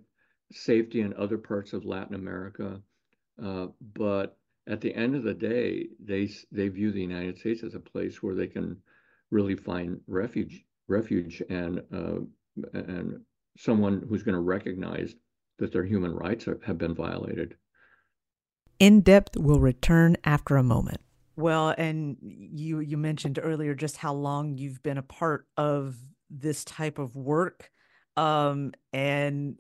safety 0.52 1.02
in 1.02 1.14
other 1.14 1.38
parts 1.38 1.74
of 1.74 1.86
Latin 1.86 2.16
America, 2.16 2.82
uh, 3.44 3.68
but 3.94 4.37
at 4.68 4.82
the 4.82 4.94
end 4.94 5.16
of 5.16 5.24
the 5.24 5.34
day, 5.34 5.88
they 6.00 6.30
they 6.52 6.68
view 6.68 6.92
the 6.92 7.02
United 7.02 7.38
States 7.38 7.64
as 7.64 7.74
a 7.74 7.80
place 7.80 8.22
where 8.22 8.36
they 8.36 8.48
can 8.48 8.78
really 9.32 9.56
find 9.56 10.00
refuge, 10.08 10.64
refuge, 10.88 11.42
and 11.50 11.82
uh, 11.94 12.20
and 12.74 13.22
someone 13.58 14.06
who's 14.08 14.24
going 14.24 14.36
to 14.36 14.42
recognize 14.42 15.16
that 15.60 15.72
their 15.72 15.86
human 15.86 16.14
rights 16.14 16.48
are, 16.48 16.60
have 16.66 16.78
been 16.78 16.94
violated. 16.94 17.56
In 18.80 19.02
depth 19.02 19.38
will 19.38 19.60
return 19.60 20.18
after 20.24 20.56
a 20.56 20.64
moment. 20.64 21.02
Well, 21.36 21.74
and 21.78 22.18
you 22.22 22.80
you 22.80 22.98
mentioned 22.98 23.40
earlier 23.42 23.74
just 23.74 23.98
how 23.98 24.14
long 24.14 24.58
you've 24.58 24.84
been 24.84 24.98
a 24.98 25.04
part 25.04 25.48
of 25.56 25.96
this 26.30 26.66
type 26.66 27.00
of 27.00 27.16
work, 27.16 27.72
um, 28.18 28.74
and 28.92 29.60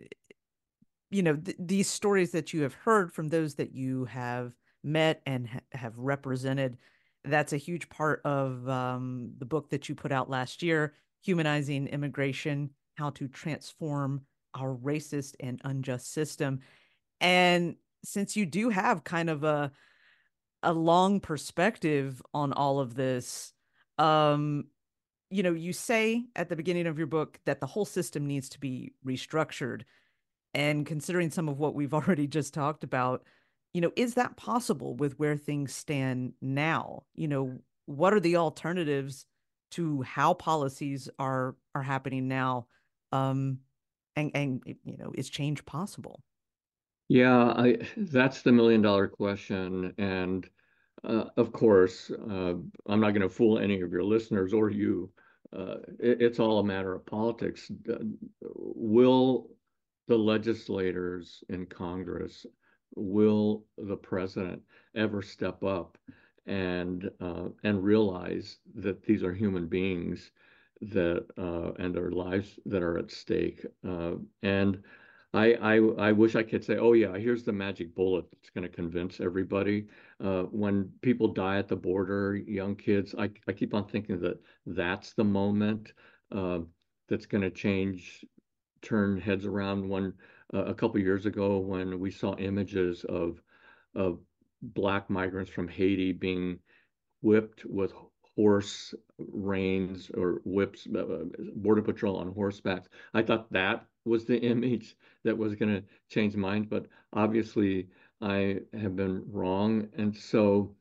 you 1.09 1.23
know 1.23 1.37
th- 1.37 1.57
these 1.59 1.87
stories 1.87 2.31
that 2.31 2.53
you 2.53 2.63
have 2.63 2.73
heard 2.73 3.13
from 3.13 3.29
those 3.29 3.55
that 3.55 3.73
you 3.73 4.05
have 4.05 4.53
met 4.87 5.21
and 5.25 5.47
ha- 5.47 5.59
have 5.73 5.97
represented. 5.97 6.77
That's 7.23 7.53
a 7.53 7.57
huge 7.57 7.89
part 7.89 8.21
of 8.25 8.67
um, 8.69 9.33
the 9.37 9.45
book 9.45 9.69
that 9.69 9.89
you 9.89 9.95
put 9.95 10.11
out 10.11 10.29
last 10.29 10.63
year, 10.63 10.93
Humanizing 11.23 11.87
Immigration: 11.87 12.71
How 12.95 13.09
to 13.11 13.27
Transform 13.27 14.21
Our 14.53 14.75
Racist 14.75 15.35
and 15.39 15.61
Unjust 15.63 16.13
System. 16.13 16.61
And 17.19 17.75
since 18.03 18.35
you 18.35 18.45
do 18.45 18.69
have 18.69 19.03
kind 19.03 19.29
of 19.29 19.43
a 19.43 19.71
a 20.63 20.73
long 20.73 21.19
perspective 21.19 22.21
on 22.33 22.51
all 22.51 22.79
of 22.79 22.95
this 22.95 23.53
um 23.99 24.65
you 25.29 25.43
know 25.43 25.53
you 25.53 25.71
say 25.71 26.25
at 26.35 26.49
the 26.49 26.55
beginning 26.55 26.87
of 26.87 26.97
your 26.97 27.07
book 27.07 27.39
that 27.45 27.59
the 27.59 27.67
whole 27.67 27.85
system 27.85 28.25
needs 28.25 28.49
to 28.49 28.59
be 28.59 28.93
restructured 29.05 29.83
and 30.53 30.85
considering 30.85 31.29
some 31.29 31.47
of 31.47 31.59
what 31.59 31.75
we've 31.75 31.93
already 31.93 32.27
just 32.27 32.53
talked 32.53 32.83
about 32.83 33.23
you 33.77 33.81
know 33.81 33.91
is 33.95 34.15
that 34.15 34.35
possible 34.37 34.95
with 34.95 35.19
where 35.19 35.37
things 35.37 35.71
stand 35.71 36.33
now 36.41 37.03
you 37.13 37.27
know 37.27 37.59
what 37.85 38.11
are 38.11 38.19
the 38.19 38.35
alternatives 38.35 39.27
to 39.69 40.01
how 40.01 40.33
policies 40.33 41.07
are 41.19 41.55
are 41.75 41.83
happening 41.83 42.27
now 42.27 42.65
um 43.11 43.59
and 44.15 44.31
and 44.33 44.61
you 44.83 44.97
know 44.97 45.11
is 45.13 45.29
change 45.29 45.63
possible 45.65 46.23
yeah, 47.09 47.53
I, 47.55 47.77
that's 47.95 48.41
the 48.41 48.51
million 48.51 48.81
dollar 48.81 49.07
question. 49.07 49.93
And 49.97 50.47
uh, 51.03 51.25
of 51.37 51.51
course, 51.53 52.11
uh, 52.11 52.53
I'm 52.87 52.99
not 52.99 53.11
going 53.11 53.21
to 53.21 53.29
fool 53.29 53.59
any 53.59 53.81
of 53.81 53.91
your 53.91 54.03
listeners 54.03 54.53
or 54.53 54.69
you. 54.69 55.09
Uh, 55.57 55.77
it, 55.99 56.21
it's 56.21 56.39
all 56.39 56.59
a 56.59 56.63
matter 56.63 56.93
of 56.93 57.05
politics. 57.05 57.71
Will 58.41 59.49
the 60.07 60.17
legislators 60.17 61.43
in 61.49 61.65
Congress, 61.65 62.45
will 62.95 63.65
the 63.77 63.97
president 63.97 64.61
ever 64.95 65.21
step 65.21 65.63
up 65.63 65.97
and 66.45 67.09
uh, 67.19 67.49
and 67.63 67.83
realize 67.83 68.57
that 68.75 69.03
these 69.03 69.23
are 69.23 69.33
human 69.33 69.67
beings 69.67 70.31
that 70.81 71.25
uh, 71.37 71.71
and 71.81 71.93
their 71.93 72.11
lives 72.11 72.59
that 72.65 72.83
are 72.83 72.97
at 72.97 73.11
stake? 73.11 73.65
Uh, 73.87 74.13
and 74.43 74.81
I, 75.33 75.53
I, 75.55 75.75
I 75.99 76.11
wish 76.13 76.35
I 76.35 76.43
could 76.43 76.63
say, 76.63 76.77
oh 76.77 76.93
yeah, 76.93 77.15
here's 77.17 77.43
the 77.43 77.51
magic 77.51 77.93
bullet 77.93 78.25
that's 78.31 78.49
going 78.49 78.63
to 78.63 78.73
convince 78.73 79.19
everybody. 79.19 79.87
Uh, 80.23 80.43
when 80.43 80.89
people 81.01 81.27
die 81.27 81.57
at 81.57 81.67
the 81.67 81.75
border, 81.75 82.35
young 82.35 82.75
kids, 82.75 83.13
I, 83.17 83.29
I 83.47 83.51
keep 83.51 83.73
on 83.73 83.85
thinking 83.87 84.19
that 84.21 84.39
that's 84.65 85.13
the 85.13 85.25
moment 85.25 85.91
uh, 86.31 86.59
that's 87.09 87.25
going 87.25 87.41
to 87.41 87.51
change, 87.51 88.25
turn 88.81 89.19
heads 89.19 89.45
around. 89.45 89.87
When 89.87 90.13
a 90.53 90.73
couple 90.73 90.99
years 90.99 91.25
ago, 91.25 91.57
when 91.59 91.99
we 91.99 92.11
saw 92.11 92.35
images 92.37 93.03
of 93.05 93.41
of 93.95 94.19
black 94.61 95.09
migrants 95.09 95.51
from 95.51 95.67
Haiti 95.67 96.11
being 96.11 96.59
whipped 97.21 97.65
with 97.65 97.93
horse 98.35 98.93
reins 99.17 100.11
or 100.15 100.41
whips, 100.45 100.87
uh, 100.93 100.99
uh, 100.99 101.23
border 101.55 101.81
patrol 101.81 102.17
on 102.17 102.31
horseback. 102.33 102.85
I 103.13 103.23
thought 103.23 103.51
that 103.51 103.85
was 104.05 104.25
the 104.25 104.39
image 104.53 104.95
that 105.23 105.37
was 105.37 105.55
going 105.55 105.73
to 105.75 105.83
change 106.09 106.35
minds, 106.35 106.67
but 106.69 106.85
obviously 107.13 107.89
I 108.21 108.59
have 108.73 108.95
been 108.95 109.23
wrong, 109.31 109.89
and 109.97 110.15
so 110.15 110.75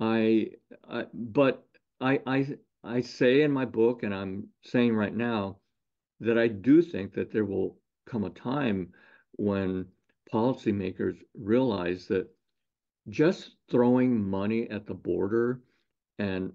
I, 0.00 0.50
I 0.88 1.06
but 1.12 1.64
I 2.00 2.20
I 2.26 2.56
I 2.82 3.00
say 3.00 3.42
in 3.42 3.52
my 3.52 3.64
book, 3.64 4.02
and 4.02 4.14
I'm 4.14 4.48
saying 4.62 4.94
right 4.94 5.14
now 5.14 5.58
that 6.20 6.38
I 6.38 6.48
do 6.48 6.82
think 6.82 7.12
that 7.14 7.32
there 7.32 7.44
will 7.44 7.76
come 8.06 8.24
a 8.24 8.30
time 8.30 8.92
when 9.40 9.86
policymakers 10.30 11.16
realize 11.34 12.06
that 12.06 12.28
just 13.08 13.56
throwing 13.70 14.22
money 14.22 14.68
at 14.68 14.86
the 14.86 14.92
border 14.92 15.62
and 16.18 16.52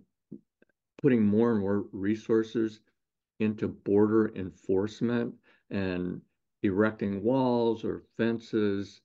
putting 1.01 1.25
more 1.25 1.51
and 1.51 1.61
more 1.61 1.85
resources 1.91 2.81
into 3.39 3.67
border 3.67 4.31
enforcement 4.35 5.33
and 5.71 6.21
erecting 6.61 7.23
walls 7.23 7.83
or 7.83 8.03
fences, 8.17 9.01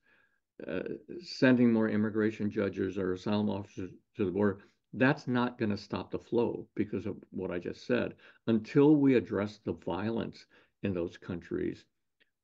uh, 0.68 0.80
sending 1.22 1.72
more 1.72 1.88
immigration 1.88 2.50
judges 2.50 2.99
or 2.99 3.14
asylum 3.14 3.49
officers 3.49 3.90
to 4.14 4.26
the 4.26 4.30
border, 4.30 4.58
that's 4.92 5.26
not 5.26 5.58
going 5.58 5.70
to 5.70 5.76
stop 5.78 6.10
the 6.10 6.18
flow 6.18 6.66
because 6.76 7.06
of 7.06 7.16
what 7.30 7.50
I 7.50 7.58
just 7.58 7.87
said. 7.87 8.14
Until 8.46 8.96
we 8.96 9.14
address 9.14 9.58
the 9.64 9.72
violence 9.72 10.44
in 10.82 10.92
those 10.92 11.16
countries, 11.16 11.87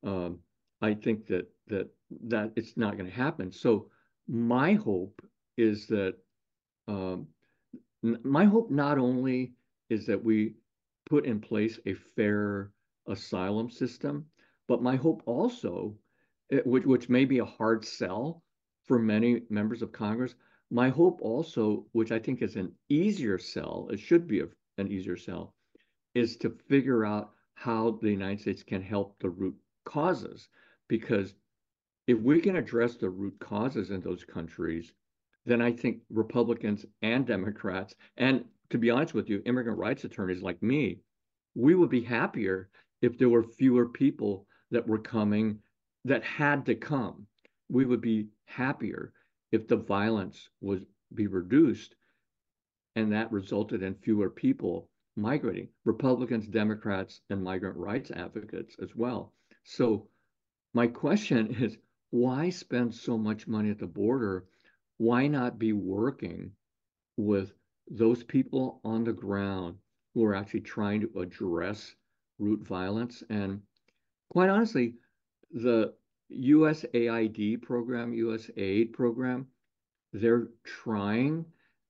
um, 0.03 0.39
I 0.83 0.95
think 0.95 1.27
that 1.27 1.49
that 1.69 1.89
that 2.29 2.53
it's 2.57 2.77
not 2.77 2.97
going 2.97 3.11
to 3.11 3.17
happen. 3.17 3.51
So 3.51 3.91
my 4.29 4.75
hope 4.75 5.21
is 5.57 5.87
that 5.89 6.15
um, 6.89 7.29
my 8.03 8.45
hope 8.45 8.71
not 8.71 8.99
only 8.99 9.55
is 9.89 10.07
that 10.07 10.23
we 10.23 10.55
put 11.09 11.25
in 11.25 11.41
place 11.41 11.79
a 11.87 11.95
fair 11.95 12.73
asylum 13.07 13.71
system, 13.71 14.27
but 14.69 14.83
my 14.83 14.97
hope 14.97 15.23
also, 15.27 15.97
eh, 16.51 16.61
which 16.65 16.85
which 16.85 17.09
may 17.09 17.25
be 17.25 17.39
a 17.39 17.45
hard 17.45 17.85
sell 17.85 18.43
for 18.85 18.99
many 18.99 19.43
members 19.51 19.83
of 19.83 19.93
Congress, 19.93 20.35
my 20.71 20.89
hope 20.89 21.21
also, 21.23 21.87
which 21.93 22.13
I 22.13 22.19
think 22.19 22.43
is 22.43 22.57
an 22.57 22.73
easier 22.89 23.39
sell, 23.39 23.89
it 23.91 24.01
should 24.01 24.27
be 24.27 24.41
a, 24.41 24.49
an 24.79 24.91
easier 24.91 25.17
sell, 25.17 25.55
is 26.15 26.37
to 26.39 26.51
figure 26.69 27.05
out 27.05 27.33
how 27.55 27.99
the 28.03 28.11
United 28.11 28.41
States 28.41 28.63
can 28.63 28.83
help 28.83 29.19
the 29.19 29.31
root 29.31 29.57
causes. 29.85 30.49
Because 30.89 31.35
if 32.07 32.19
we 32.21 32.41
can 32.41 32.57
address 32.57 32.97
the 32.97 33.11
root 33.11 33.39
causes 33.41 33.91
in 33.91 34.01
those 34.01 34.25
countries, 34.25 34.93
then 35.45 35.61
I 35.61 35.73
think 35.73 36.03
Republicans 36.11 36.87
and 37.03 37.27
Democrats, 37.27 37.95
and 38.17 38.45
to 38.71 38.79
be 38.79 38.91
honest 38.91 39.15
with 39.15 39.29
you, 39.29 39.43
immigrant 39.47 39.79
rights 39.79 40.05
attorneys 40.05 40.43
like 40.43 40.63
me, 40.63 41.01
we 41.55 41.75
would 41.75 41.91
be 41.91 42.03
happier 42.03 42.69
if 43.03 43.19
there 43.19 43.29
were 43.29 43.43
fewer 43.43 43.89
people 43.89 44.47
that 44.71 44.87
were 44.87 44.99
coming 44.99 45.61
that 46.05 46.23
had 46.23 46.67
to 46.67 46.75
come. 46.75 47.27
We 47.69 47.85
would 47.85 48.01
be 48.01 48.29
happier 48.47 49.13
if 49.53 49.69
the 49.69 49.77
violence 49.77 50.49
was 50.61 50.81
be 51.15 51.27
reduced 51.27 51.95
and 52.97 53.13
that 53.13 53.31
resulted 53.31 53.83
in 53.83 53.95
fewer 53.95 54.29
people 54.29 54.89
migrating 55.17 55.69
republicans 55.85 56.47
democrats 56.49 57.21
and 57.31 57.43
migrant 57.43 57.77
rights 57.77 58.11
advocates 58.11 58.77
as 58.83 58.95
well 58.97 59.33
so 59.65 60.09
my 60.77 60.87
question 60.87 61.55
is 61.65 61.79
why 62.11 62.51
spend 62.51 62.95
so 62.95 63.17
much 63.17 63.49
money 63.49 63.71
at 63.71 63.79
the 63.79 63.87
border 63.87 64.45
why 64.99 65.27
not 65.27 65.59
be 65.59 65.73
working 65.73 66.51
with 67.17 67.53
those 67.91 68.23
people 68.23 68.81
on 68.85 69.03
the 69.03 69.13
ground 69.13 69.77
who 70.15 70.23
are 70.25 70.35
actually 70.35 70.61
trying 70.61 71.01
to 71.01 71.19
address 71.19 71.95
root 72.39 72.61
violence 72.61 73.23
and 73.31 73.61
quite 74.31 74.51
honestly 74.51 74.95
the 75.51 75.95
USAID 76.33 77.63
program, 77.63 78.13
USAID 78.13 78.93
program, 78.93 79.47
they're 80.13 80.49
trying 80.65 81.45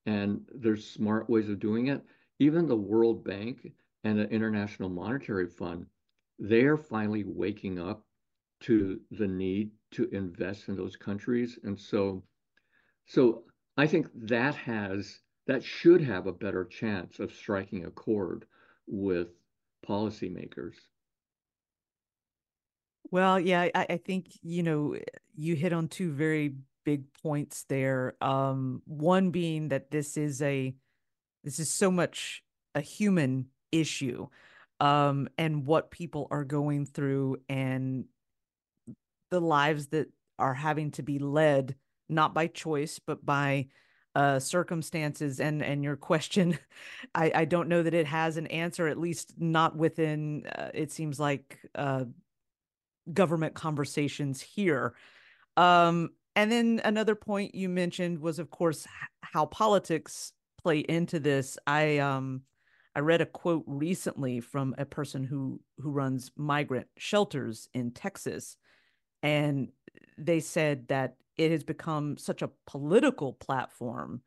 and 0.05 0.47
there's 0.55 0.87
smart 0.87 1.29
ways 1.29 1.49
of 1.49 1.59
doing 1.59 1.89
it. 1.89 2.05
Even 2.39 2.67
the 2.67 2.77
World 2.77 3.25
Bank 3.25 3.73
and 4.05 4.19
the 4.19 4.29
International 4.29 4.89
Monetary 4.89 5.49
Fund, 5.49 5.87
they're 6.39 6.77
finally 6.77 7.25
waking 7.25 7.79
up 7.79 8.05
to 8.61 9.01
the 9.11 9.27
need 9.27 9.71
to 9.93 10.09
invest 10.13 10.69
in 10.69 10.77
those 10.77 10.97
countries. 10.97 11.59
And 11.65 11.79
so, 11.79 12.23
so 13.07 13.45
I 13.77 13.87
think 13.87 14.09
that 14.15 14.55
has 14.55 15.21
that 15.47 15.63
should 15.63 16.01
have 16.01 16.27
a 16.27 16.33
better 16.33 16.65
chance 16.65 17.21
of 17.21 17.33
striking 17.33 17.85
a 17.85 17.91
chord 17.91 18.47
with 18.87 19.29
policymakers. 19.87 20.75
Well, 23.11 23.39
yeah, 23.39 23.69
I, 23.75 23.87
I 23.91 23.97
think, 23.99 24.27
you 24.43 24.65
know, 24.65 24.97
you 25.37 25.55
hit 25.55 25.73
on 25.73 25.87
two 25.87 26.11
very 26.11 26.57
big 26.85 27.05
points 27.23 27.65
there. 27.69 28.15
Um, 28.21 28.83
one 28.87 29.31
being 29.31 29.69
that 29.69 29.91
this 29.91 30.17
is 30.17 30.43
a 30.43 30.75
this 31.45 31.61
is 31.61 31.73
so 31.73 31.93
much 31.93 32.43
a 32.75 32.81
human 32.81 33.47
issue 33.71 34.27
um, 34.81 35.29
and 35.39 35.65
what 35.65 35.91
people 35.93 36.27
are 36.31 36.45
going 36.45 36.87
through 36.87 37.37
and 37.49 38.07
the 39.31 39.41
lives 39.41 39.89
that 39.89 40.09
are 40.39 40.55
having 40.55 40.91
to 40.93 41.03
be 41.03 41.19
led 41.19 41.75
not 42.09 42.35
by 42.35 42.47
choice 42.47 42.99
but 42.99 43.25
by 43.25 43.67
uh, 44.15 44.39
circumstances 44.39 45.41
and 45.41 45.63
and 45.63 45.85
your 45.85 45.97
question 45.97 46.59
I, 47.15 47.33
I 47.35 47.45
don't 47.45 47.69
know 47.69 47.83
that 47.83 47.95
it 47.95 48.07
has 48.07 48.37
an 48.39 48.47
answer 48.47 48.89
at 48.89 48.99
least 48.99 49.35
not 49.39 49.77
within 49.77 50.47
uh, 50.47 50.71
it 50.73 50.91
seems 50.91 51.21
like 51.21 51.59
uh, 51.75 52.05
government 53.13 53.55
conversations 53.55 54.41
here. 54.41 54.95
Um, 55.57 56.11
and 56.35 56.53
then 56.53 56.81
another 56.85 57.15
point 57.15 57.55
you 57.55 57.69
mentioned 57.69 58.21
was, 58.21 58.39
of 58.39 58.51
course, 58.51 58.87
how 59.23 59.47
politics 59.47 60.33
play 60.61 60.81
into 60.81 61.19
this. 61.19 61.57
I 61.67 61.99
um, 61.99 62.43
I 62.95 63.01
read 63.01 63.21
a 63.21 63.27
quote 63.27 63.65
recently 63.67 64.41
from 64.41 64.75
a 64.77 64.85
person 64.85 65.25
who 65.25 65.61
who 65.79 65.91
runs 65.91 66.31
migrant 66.37 66.89
shelters 66.99 67.69
in 67.73 67.93
Texas, 67.93 68.57
and 69.23 69.69
they 70.19 70.41
said 70.41 70.89
that 70.89 71.17
it 71.37 71.51
has 71.51 71.65
become 71.65 72.17
such 72.17 72.43
a 72.43 72.51
political 72.67 73.33
platform 73.33 74.23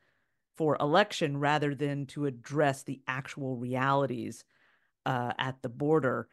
for 0.55 0.77
election 0.79 1.37
rather 1.37 1.73
than 1.73 2.05
to 2.05 2.25
address 2.25 2.83
the 2.83 3.01
actual 3.07 3.55
realities 3.55 4.43
uh, 5.05 5.31
at 5.37 5.61
the 5.61 5.69
border. 5.69 6.27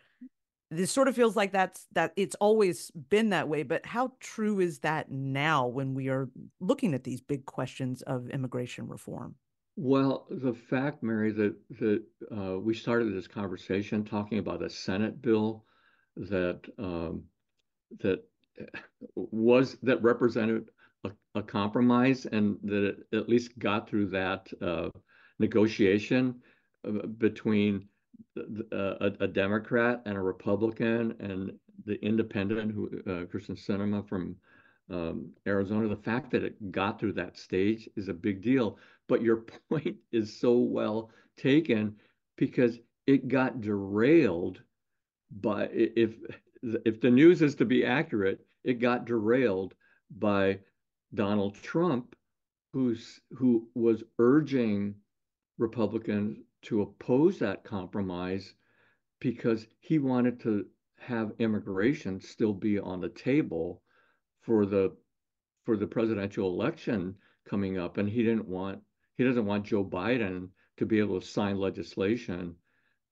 This 0.70 0.90
sort 0.90 1.06
of 1.06 1.14
feels 1.14 1.36
like 1.36 1.52
that's 1.52 1.86
that 1.92 2.12
it's 2.16 2.34
always 2.40 2.90
been 2.90 3.30
that 3.30 3.48
way 3.48 3.62
but 3.62 3.86
how 3.86 4.12
true 4.18 4.58
is 4.58 4.80
that 4.80 5.10
now 5.10 5.68
when 5.68 5.94
we 5.94 6.08
are 6.08 6.28
looking 6.58 6.92
at 6.92 7.04
these 7.04 7.20
big 7.20 7.46
questions 7.46 8.02
of 8.02 8.28
immigration 8.30 8.88
reform? 8.88 9.36
Well 9.76 10.26
the 10.28 10.54
fact 10.54 11.04
mary 11.04 11.30
that 11.30 11.54
that 11.78 12.02
uh, 12.36 12.58
we 12.58 12.74
started 12.74 13.14
this 13.14 13.28
conversation 13.28 14.04
talking 14.04 14.38
about 14.38 14.64
a 14.64 14.68
senate 14.68 15.22
bill 15.22 15.64
that 16.16 16.62
um, 16.78 17.22
that 18.00 18.24
was 19.14 19.76
that 19.82 20.02
represented 20.02 20.70
a, 21.04 21.10
a, 21.34 21.42
compromise 21.42 22.26
and 22.26 22.58
that 22.62 22.84
it 22.84 23.16
at 23.16 23.28
least 23.28 23.58
got 23.58 23.88
through 23.88 24.06
that 24.06 24.48
uh, 24.62 24.88
negotiation 25.38 26.34
uh, 26.86 27.06
between 27.18 27.86
a, 28.72 29.12
a, 29.20 29.26
Democrat 29.26 30.02
and 30.06 30.16
a 30.16 30.20
Republican 30.20 31.14
and 31.20 31.52
the 31.84 32.02
independent 32.04 32.72
who 32.72 32.86
uh, 33.06 33.24
Kyrsten 33.26 33.58
Sinema 33.58 34.06
from 34.08 34.36
um, 34.90 35.30
Arizona. 35.46 35.88
The 35.88 35.96
fact 35.96 36.30
that 36.30 36.44
it 36.44 36.72
got 36.72 36.98
through 36.98 37.14
that 37.14 37.36
stage 37.36 37.88
is 37.96 38.08
a 38.08 38.14
big 38.14 38.42
deal. 38.42 38.78
But 39.08 39.22
your 39.22 39.44
point 39.70 39.96
is 40.12 40.38
so 40.38 40.58
well 40.58 41.10
taken 41.36 41.96
because 42.36 42.78
it 43.06 43.28
got 43.28 43.60
derailed 43.60 44.60
by 45.40 45.68
if 45.72 46.14
if 46.84 47.00
the 47.00 47.10
news 47.10 47.42
is 47.42 47.54
to 47.56 47.64
be 47.64 47.84
accurate, 47.84 48.45
it 48.66 48.80
got 48.80 49.04
derailed 49.04 49.74
by 50.10 50.58
Donald 51.14 51.54
Trump, 51.54 52.16
who's 52.72 53.20
who 53.30 53.68
was 53.74 54.02
urging 54.18 54.96
Republicans 55.56 56.38
to 56.62 56.82
oppose 56.82 57.38
that 57.38 57.62
compromise 57.62 58.54
because 59.20 59.68
he 59.78 60.00
wanted 60.00 60.40
to 60.40 60.66
have 60.98 61.32
immigration 61.38 62.20
still 62.20 62.52
be 62.52 62.76
on 62.76 63.00
the 63.00 63.08
table 63.08 63.82
for 64.40 64.66
the 64.66 64.94
for 65.64 65.76
the 65.76 65.86
presidential 65.86 66.48
election 66.48 67.14
coming 67.48 67.78
up. 67.78 67.98
And 67.98 68.08
he 68.08 68.24
didn't 68.24 68.48
want 68.48 68.80
he 69.16 69.22
doesn't 69.22 69.46
want 69.46 69.64
Joe 69.64 69.84
Biden 69.84 70.48
to 70.76 70.86
be 70.86 70.98
able 70.98 71.20
to 71.20 71.26
sign 71.26 71.56
legislation 71.56 72.56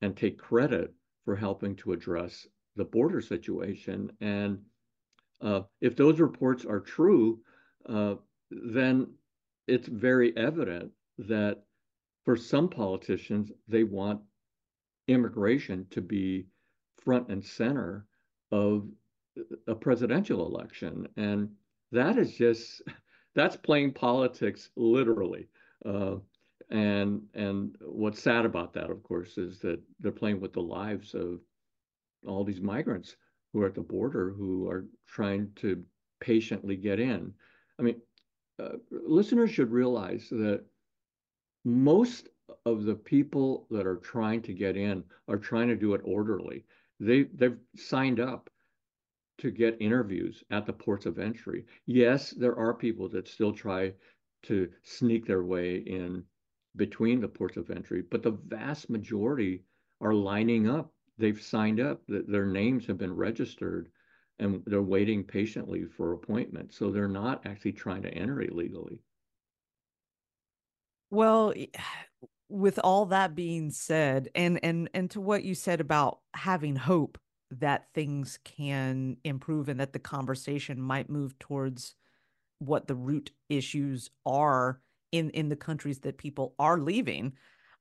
and 0.02 0.16
take 0.16 0.36
credit 0.36 0.92
for 1.24 1.36
helping 1.36 1.76
to 1.76 1.92
address 1.92 2.46
the 2.74 2.84
border 2.84 3.20
situation. 3.20 4.10
And 4.20 4.58
uh, 5.40 5.60
if 5.80 5.96
those 5.96 6.20
reports 6.20 6.64
are 6.64 6.80
true 6.80 7.40
uh, 7.88 8.14
then 8.50 9.08
it's 9.66 9.88
very 9.88 10.36
evident 10.36 10.90
that 11.18 11.62
for 12.24 12.36
some 12.36 12.68
politicians, 12.68 13.52
they 13.68 13.84
want 13.84 14.20
immigration 15.08 15.86
to 15.90 16.00
be 16.00 16.46
front 16.96 17.28
and 17.28 17.44
center 17.44 18.06
of 18.50 18.88
a 19.66 19.74
presidential 19.74 20.46
election. 20.46 21.06
And 21.16 21.50
that 21.92 22.16
is 22.16 22.34
just, 22.34 22.82
that's 23.34 23.56
playing 23.56 23.92
politics 23.92 24.70
literally. 24.76 25.48
Uh, 25.84 26.16
and 26.70 27.20
and 27.34 27.76
what's 27.82 28.22
sad 28.22 28.46
about 28.46 28.72
that, 28.72 28.88
of 28.90 29.02
course, 29.02 29.36
is 29.36 29.58
that 29.60 29.80
they're 30.00 30.10
playing 30.12 30.40
with 30.40 30.54
the 30.54 30.62
lives 30.62 31.14
of 31.14 31.40
all 32.26 32.42
these 32.42 32.62
migrants 32.62 33.16
who 33.54 33.62
are 33.62 33.66
at 33.66 33.74
the 33.74 33.80
border 33.80 34.32
who 34.32 34.68
are 34.68 34.84
trying 35.06 35.50
to 35.56 35.82
patiently 36.20 36.76
get 36.76 37.00
in. 37.00 37.32
I 37.78 37.82
mean, 37.82 38.02
uh, 38.58 38.76
listeners 38.90 39.52
should 39.52 39.70
realize 39.70 40.28
that 40.30 40.64
most 41.64 42.28
of 42.66 42.84
the 42.84 42.94
people 42.96 43.66
that 43.70 43.86
are 43.86 43.96
trying 43.96 44.42
to 44.42 44.52
get 44.52 44.76
in 44.76 45.04
are 45.28 45.38
trying 45.38 45.68
to 45.68 45.76
do 45.76 45.94
it 45.94 46.02
orderly. 46.04 46.64
They 47.00 47.24
they've 47.24 47.58
signed 47.76 48.20
up 48.20 48.50
to 49.38 49.50
get 49.50 49.80
interviews 49.80 50.44
at 50.50 50.66
the 50.66 50.72
ports 50.72 51.06
of 51.06 51.18
entry. 51.18 51.64
Yes, 51.86 52.30
there 52.30 52.56
are 52.56 52.74
people 52.74 53.08
that 53.10 53.28
still 53.28 53.52
try 53.52 53.94
to 54.44 54.70
sneak 54.82 55.26
their 55.26 55.44
way 55.44 55.76
in 55.78 56.24
between 56.76 57.20
the 57.20 57.28
ports 57.28 57.56
of 57.56 57.70
entry, 57.70 58.02
but 58.10 58.22
the 58.22 58.38
vast 58.46 58.90
majority 58.90 59.62
are 60.00 60.14
lining 60.14 60.68
up. 60.68 60.93
They've 61.18 61.40
signed 61.40 61.80
up, 61.80 62.02
that 62.08 62.28
their 62.28 62.46
names 62.46 62.86
have 62.86 62.98
been 62.98 63.14
registered, 63.14 63.90
and 64.38 64.62
they're 64.66 64.82
waiting 64.82 65.24
patiently 65.24 65.84
for 65.84 66.12
appointments. 66.12 66.76
So 66.76 66.90
they're 66.90 67.08
not 67.08 67.46
actually 67.46 67.72
trying 67.72 68.02
to 68.02 68.12
enter 68.12 68.42
illegally. 68.42 68.98
Well, 71.10 71.54
with 72.48 72.78
all 72.82 73.06
that 73.06 73.34
being 73.34 73.70
said, 73.70 74.28
and 74.34 74.58
and 74.62 74.90
and 74.94 75.10
to 75.12 75.20
what 75.20 75.44
you 75.44 75.54
said 75.54 75.80
about 75.80 76.20
having 76.34 76.76
hope 76.76 77.18
that 77.50 77.86
things 77.94 78.38
can 78.44 79.16
improve 79.24 79.68
and 79.68 79.78
that 79.78 79.92
the 79.92 79.98
conversation 79.98 80.80
might 80.80 81.08
move 81.08 81.38
towards 81.38 81.94
what 82.58 82.88
the 82.88 82.94
root 82.94 83.32
issues 83.48 84.10
are 84.26 84.80
in 85.12 85.30
in 85.30 85.48
the 85.48 85.56
countries 85.56 86.00
that 86.00 86.18
people 86.18 86.54
are 86.58 86.78
leaving 86.78 87.32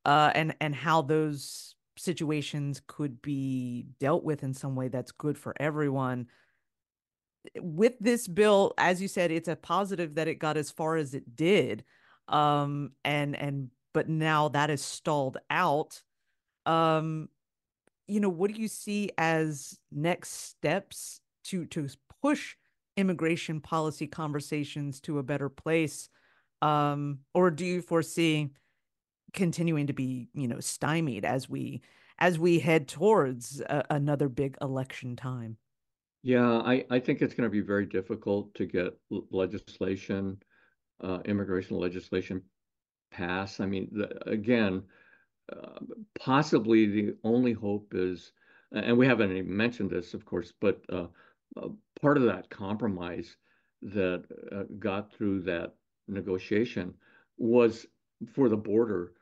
uh 0.06 0.32
and 0.36 0.56
and 0.60 0.76
how 0.76 1.02
those 1.02 1.76
situations 1.98 2.82
could 2.88 3.22
be 3.22 3.86
dealt 4.00 4.24
with 4.24 4.44
in 4.44 4.54
some 4.54 4.76
way 4.76 4.88
that's 4.88 5.12
good 5.12 5.38
for 5.38 5.54
everyone. 5.60 6.28
With 7.60 8.00
this 8.00 8.28
bill 8.28 8.74
as 8.78 9.02
you 9.02 9.08
said 9.08 9.32
it's 9.32 9.50
a 9.50 9.56
positive 9.56 10.16
that 10.16 10.28
it 10.28 10.40
got 10.40 10.58
as 10.58 10.72
far 10.72 10.96
as 10.96 11.14
it 11.14 11.36
did 11.36 11.84
um 12.30 12.92
and 13.04 13.36
and 13.36 13.70
but 13.94 14.08
now 14.08 14.48
that 14.50 14.70
is 14.70 14.82
stalled 14.82 15.38
out. 15.50 16.02
Um 16.66 17.30
you 18.08 18.20
know 18.20 18.30
what 18.30 18.52
do 18.54 18.62
you 18.62 18.68
see 18.68 19.12
as 19.18 19.78
next 19.92 20.30
steps 20.30 21.20
to 21.46 21.66
to 21.68 21.88
push 22.22 22.56
immigration 22.96 23.60
policy 23.60 24.08
conversations 24.08 25.02
to 25.02 25.20
a 25.20 25.24
better 25.24 25.50
place? 25.50 26.10
Um 26.62 27.20
or 27.34 27.52
do 27.52 27.66
you 27.66 27.82
foresee 27.82 28.52
continuing 29.34 29.88
to 29.88 29.93
be 29.93 30.28
you 30.34 30.48
know 30.48 30.60
stymied 30.60 31.26
as 31.26 31.50
we 31.50 31.82
as 32.19 32.38
we 32.39 32.60
head 32.60 32.88
towards 32.88 33.62
a, 33.62 33.84
another 33.89 34.30
big 34.30 34.56
election 34.62 35.15
time 35.15 35.58
yeah 36.22 36.60
i 36.60 36.86
i 36.89 37.00
think 37.00 37.22
it's 37.22 37.34
going 37.34 37.50
to 37.50 37.52
be 37.52 37.62
very 37.62 37.86
difficult 37.86 38.54
to 38.54 38.65
get 38.65 38.98
legislation 39.32 40.38
uh, 41.04 41.19
immigration 41.26 41.78
legislation 41.78 42.41
pass. 43.13 43.60
I 43.60 43.65
mean, 43.65 43.88
the, 43.91 44.30
again, 44.30 44.84
uh, 45.52 45.80
possibly 46.19 46.88
the 46.88 47.15
only 47.24 47.54
hope 47.54 47.93
is, 47.93 48.34
and 48.72 48.98
we 48.98 49.06
haven't 49.06 49.32
even 49.32 49.56
mentioned 49.56 49.91
this, 49.91 50.13
of 50.13 50.26
course, 50.26 50.52
but 50.60 50.82
uh, 50.91 51.08
uh, 51.56 51.69
part 52.02 52.17
of 52.17 52.24
that 52.24 52.50
compromise 52.50 53.38
that 53.84 54.24
uh, 54.52 54.63
got 54.80 55.13
through 55.13 55.41
that 55.41 55.76
negotiation 56.08 56.93
was 57.38 57.86
for 58.34 58.50
the 58.50 58.58
border, 58.58 59.13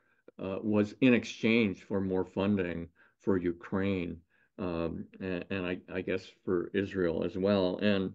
uh, 0.42 0.58
was 0.62 0.94
in 1.00 1.14
exchange 1.14 1.82
for 1.82 2.00
more 2.00 2.24
funding 2.24 2.88
for 3.20 3.36
Ukraine. 3.36 4.18
Um, 4.58 5.06
and, 5.20 5.44
and 5.50 5.66
I, 5.66 5.78
I, 5.92 6.02
guess 6.02 6.26
for 6.44 6.70
Israel 6.74 7.24
as 7.24 7.36
well. 7.36 7.78
And 7.78 8.12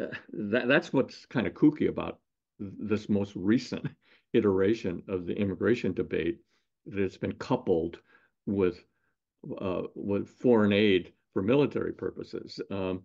uh, 0.00 0.14
that, 0.32 0.68
that's 0.68 0.92
what's 0.92 1.24
kind 1.26 1.46
of 1.46 1.54
kooky 1.54 1.88
about 1.88 2.18
this 2.58 3.08
most 3.08 3.34
recent 3.34 3.86
iteration 4.34 5.02
of 5.08 5.26
the 5.26 5.34
immigration 5.34 5.92
debate 5.94 6.38
that 6.86 7.02
it's 7.02 7.16
been 7.16 7.32
coupled 7.32 7.98
with 8.46 8.84
uh, 9.60 9.82
with 9.94 10.28
foreign 10.28 10.72
aid 10.72 11.12
for 11.32 11.42
military 11.42 11.92
purposes. 11.92 12.60
Um, 12.70 13.02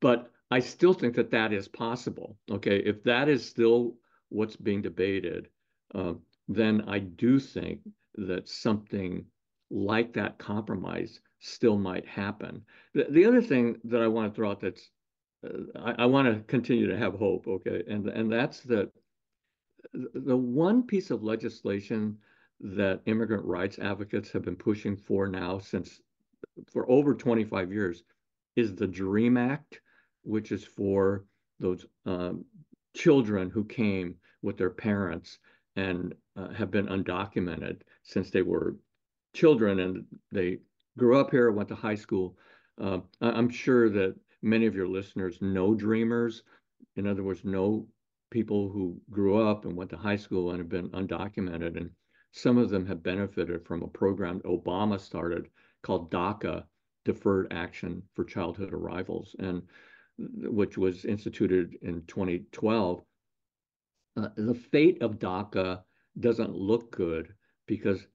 but 0.00 0.30
I 0.50 0.60
still 0.60 0.92
think 0.92 1.14
that 1.16 1.30
that 1.32 1.52
is 1.52 1.68
possible. 1.68 2.36
Okay, 2.50 2.78
if 2.78 3.02
that 3.04 3.28
is 3.28 3.46
still 3.46 3.96
what's 4.28 4.56
being 4.56 4.82
debated, 4.82 5.48
uh, 5.94 6.14
then 6.48 6.84
I 6.88 6.98
do 6.98 7.38
think 7.38 7.80
that 8.14 8.48
something 8.48 9.24
like 9.70 10.12
that 10.14 10.38
compromise 10.38 11.20
still 11.40 11.78
might 11.78 12.06
happen. 12.06 12.62
The, 12.94 13.06
the 13.10 13.26
other 13.26 13.42
thing 13.42 13.78
that 13.84 14.00
I 14.00 14.08
want 14.08 14.32
to 14.32 14.36
throw 14.36 14.50
out 14.50 14.60
that's 14.60 14.90
uh, 15.46 15.78
I, 15.78 16.02
I 16.02 16.06
want 16.06 16.26
to 16.26 16.42
continue 16.44 16.88
to 16.88 16.96
have 16.96 17.14
hope. 17.14 17.46
Okay, 17.46 17.82
and 17.88 18.08
and 18.08 18.32
that's 18.32 18.60
that 18.62 18.90
the 19.94 20.36
one 20.36 20.82
piece 20.82 21.10
of 21.10 21.22
legislation 21.22 22.18
that 22.60 23.02
immigrant 23.06 23.44
rights 23.44 23.78
advocates 23.78 24.32
have 24.32 24.42
been 24.42 24.56
pushing 24.56 24.96
for 24.96 25.28
now 25.28 25.58
since 25.58 26.00
for 26.72 26.90
over 26.90 27.14
25 27.14 27.72
years 27.72 28.02
is 28.56 28.74
the 28.74 28.86
DREAM 28.86 29.36
Act, 29.36 29.80
which 30.22 30.50
is 30.50 30.64
for 30.64 31.24
those 31.60 31.86
um, 32.04 32.44
children 32.96 33.50
who 33.50 33.64
came 33.64 34.16
with 34.42 34.56
their 34.56 34.70
parents 34.70 35.38
and 35.76 36.14
uh, 36.38 36.52
have 36.52 36.70
been 36.70 36.86
undocumented 36.86 37.80
since 38.02 38.30
they 38.30 38.42
were 38.42 38.76
children 39.34 39.80
and 39.80 40.04
they 40.32 40.58
grew 40.96 41.18
up 41.18 41.30
here, 41.30 41.50
went 41.50 41.68
to 41.68 41.74
high 41.74 41.94
school. 41.94 42.36
Uh, 42.80 42.98
I'm 43.20 43.48
sure 43.48 43.90
that 43.90 44.14
many 44.42 44.66
of 44.66 44.74
your 44.74 44.88
listeners 44.88 45.38
know 45.40 45.74
Dreamers. 45.74 46.42
In 46.96 47.06
other 47.06 47.22
words, 47.22 47.44
know 47.44 47.86
people 48.30 48.68
who 48.70 49.00
grew 49.10 49.40
up 49.42 49.64
and 49.64 49.76
went 49.76 49.90
to 49.90 49.96
high 49.96 50.16
school 50.16 50.50
and 50.50 50.58
have 50.58 50.68
been 50.68 50.90
undocumented. 50.90 51.76
And 51.76 51.90
some 52.32 52.58
of 52.58 52.70
them 52.70 52.86
have 52.86 53.02
benefited 53.02 53.64
from 53.64 53.82
a 53.82 53.88
program 53.88 54.40
Obama 54.40 55.00
started 55.00 55.48
called 55.82 56.10
DACA, 56.10 56.64
Deferred 57.04 57.52
Action 57.52 58.02
for 58.14 58.24
Childhood 58.24 58.72
Arrivals, 58.72 59.34
and 59.38 59.62
which 60.18 60.76
was 60.76 61.04
instituted 61.04 61.76
in 61.82 62.02
2012. 62.06 63.02
Uh, 64.16 64.28
the 64.36 64.54
fate 64.54 65.00
of 65.00 65.18
DACA 65.18 65.82
doesn't 66.20 66.54
look 66.54 66.90
good 66.90 67.34
because 67.66 68.06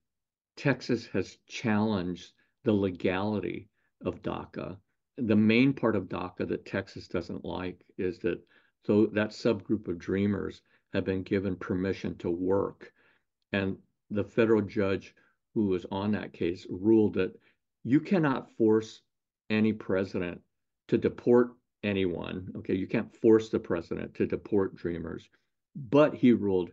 Texas 0.55 1.07
has 1.07 1.37
challenged 1.47 2.33
the 2.63 2.73
legality 2.73 3.69
of 4.05 4.21
DACA. 4.21 4.77
The 5.17 5.35
main 5.35 5.73
part 5.73 5.95
of 5.95 6.09
DACA 6.09 6.47
that 6.47 6.65
Texas 6.65 7.07
doesn't 7.07 7.45
like 7.45 7.85
is 7.97 8.19
that 8.19 8.39
so 8.85 9.05
that 9.07 9.29
subgroup 9.29 9.87
of 9.87 9.97
dreamers 9.97 10.61
have 10.93 11.05
been 11.05 11.23
given 11.23 11.55
permission 11.55 12.15
to 12.17 12.29
work. 12.29 12.91
And 13.51 13.77
the 14.09 14.23
federal 14.23 14.61
judge 14.61 15.15
who 15.53 15.67
was 15.67 15.85
on 15.91 16.11
that 16.11 16.33
case 16.33 16.65
ruled 16.69 17.13
that 17.13 17.33
you 17.83 17.99
cannot 17.99 18.51
force 18.51 19.01
any 19.49 19.73
president 19.73 20.41
to 20.87 20.97
deport 20.97 21.51
anyone. 21.83 22.51
Okay, 22.57 22.75
you 22.75 22.87
can't 22.87 23.15
force 23.15 23.49
the 23.49 23.59
president 23.59 24.13
to 24.15 24.25
deport 24.25 24.75
dreamers. 24.75 25.29
But 25.75 26.13
he 26.13 26.31
ruled 26.31 26.71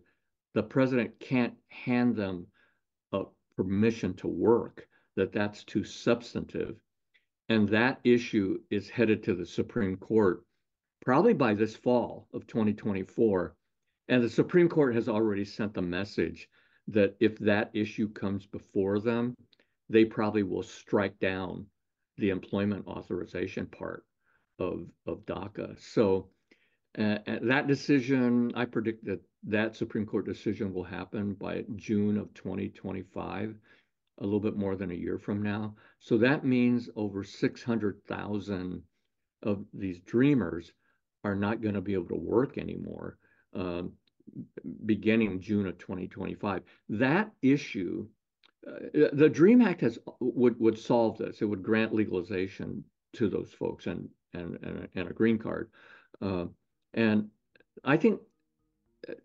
the 0.54 0.62
president 0.62 1.18
can't 1.20 1.54
hand 1.68 2.16
them 2.16 2.46
a 3.12 3.24
permission 3.56 4.14
to 4.14 4.28
work, 4.28 4.86
that 5.16 5.32
that's 5.32 5.64
too 5.64 5.84
substantive. 5.84 6.76
And 7.48 7.68
that 7.68 8.00
issue 8.04 8.60
is 8.70 8.88
headed 8.88 9.22
to 9.24 9.34
the 9.34 9.46
Supreme 9.46 9.96
Court 9.96 10.44
probably 11.04 11.32
by 11.32 11.54
this 11.54 11.76
fall 11.76 12.28
of 12.32 12.46
2024. 12.46 13.54
And 14.08 14.22
the 14.22 14.28
Supreme 14.28 14.68
Court 14.68 14.94
has 14.94 15.08
already 15.08 15.44
sent 15.44 15.74
the 15.74 15.82
message 15.82 16.48
that 16.88 17.16
if 17.20 17.38
that 17.38 17.70
issue 17.72 18.08
comes 18.08 18.46
before 18.46 19.00
them, 19.00 19.34
they 19.88 20.04
probably 20.04 20.42
will 20.42 20.62
strike 20.62 21.18
down 21.18 21.66
the 22.18 22.30
employment 22.30 22.86
authorization 22.86 23.66
part 23.66 24.04
of, 24.58 24.86
of 25.06 25.24
DACA. 25.26 25.80
So 25.80 26.28
uh, 26.98 27.18
that 27.42 27.66
decision, 27.66 28.53
I 28.55 28.64
predict 28.64 29.05
that 29.05 29.20
that 29.44 29.76
Supreme 29.76 30.07
Court 30.07 30.26
decision 30.26 30.74
will 30.74 30.85
happen 30.85 31.35
by 31.35 31.64
June 31.76 32.18
of 32.18 32.33
2025, 32.35 33.55
a 34.18 34.24
little 34.24 34.40
bit 34.40 34.57
more 34.57 34.76
than 34.76 34.90
a 34.90 34.94
year 34.94 35.18
from 35.18 35.42
now. 35.42 35.74
So 35.98 36.18
that 36.18 36.44
means 36.44 36.90
over 36.96 37.24
600,000 37.24 38.83
of 39.42 39.64
these 39.72 40.00
dreamers 40.00 40.72
are 41.24 41.35
not 41.35 41.62
going 41.62 41.74
to 41.74 41.81
be 41.81 41.94
able 41.94 42.09
to 42.09 42.16
work 42.16 42.59
anymore 42.59 43.18
um, 43.55 43.92
beginning 44.87 45.40
June 45.40 45.66
of 45.66 45.79
2025. 45.79 46.62
That 46.90 47.31
issue, 47.42 48.07
uh, 48.66 49.09
the 49.12 49.29
Dream 49.29 49.62
Act 49.62 49.81
has 49.81 49.98
would 50.20 50.59
would 50.61 50.79
solve 50.79 51.18
this. 51.18 51.40
It 51.40 51.46
would 51.46 51.62
grant 51.62 51.94
legalization 51.94 52.85
to 53.14 53.29
those 53.29 53.53
folks 53.53 53.87
and 53.87 54.09
and 54.35 54.59
and, 54.62 54.88
and 54.94 55.09
a 55.09 55.12
green 55.12 55.38
card. 55.38 55.70
Uh, 56.20 56.46
and 56.94 57.29
I 57.85 57.96
think 57.96 58.20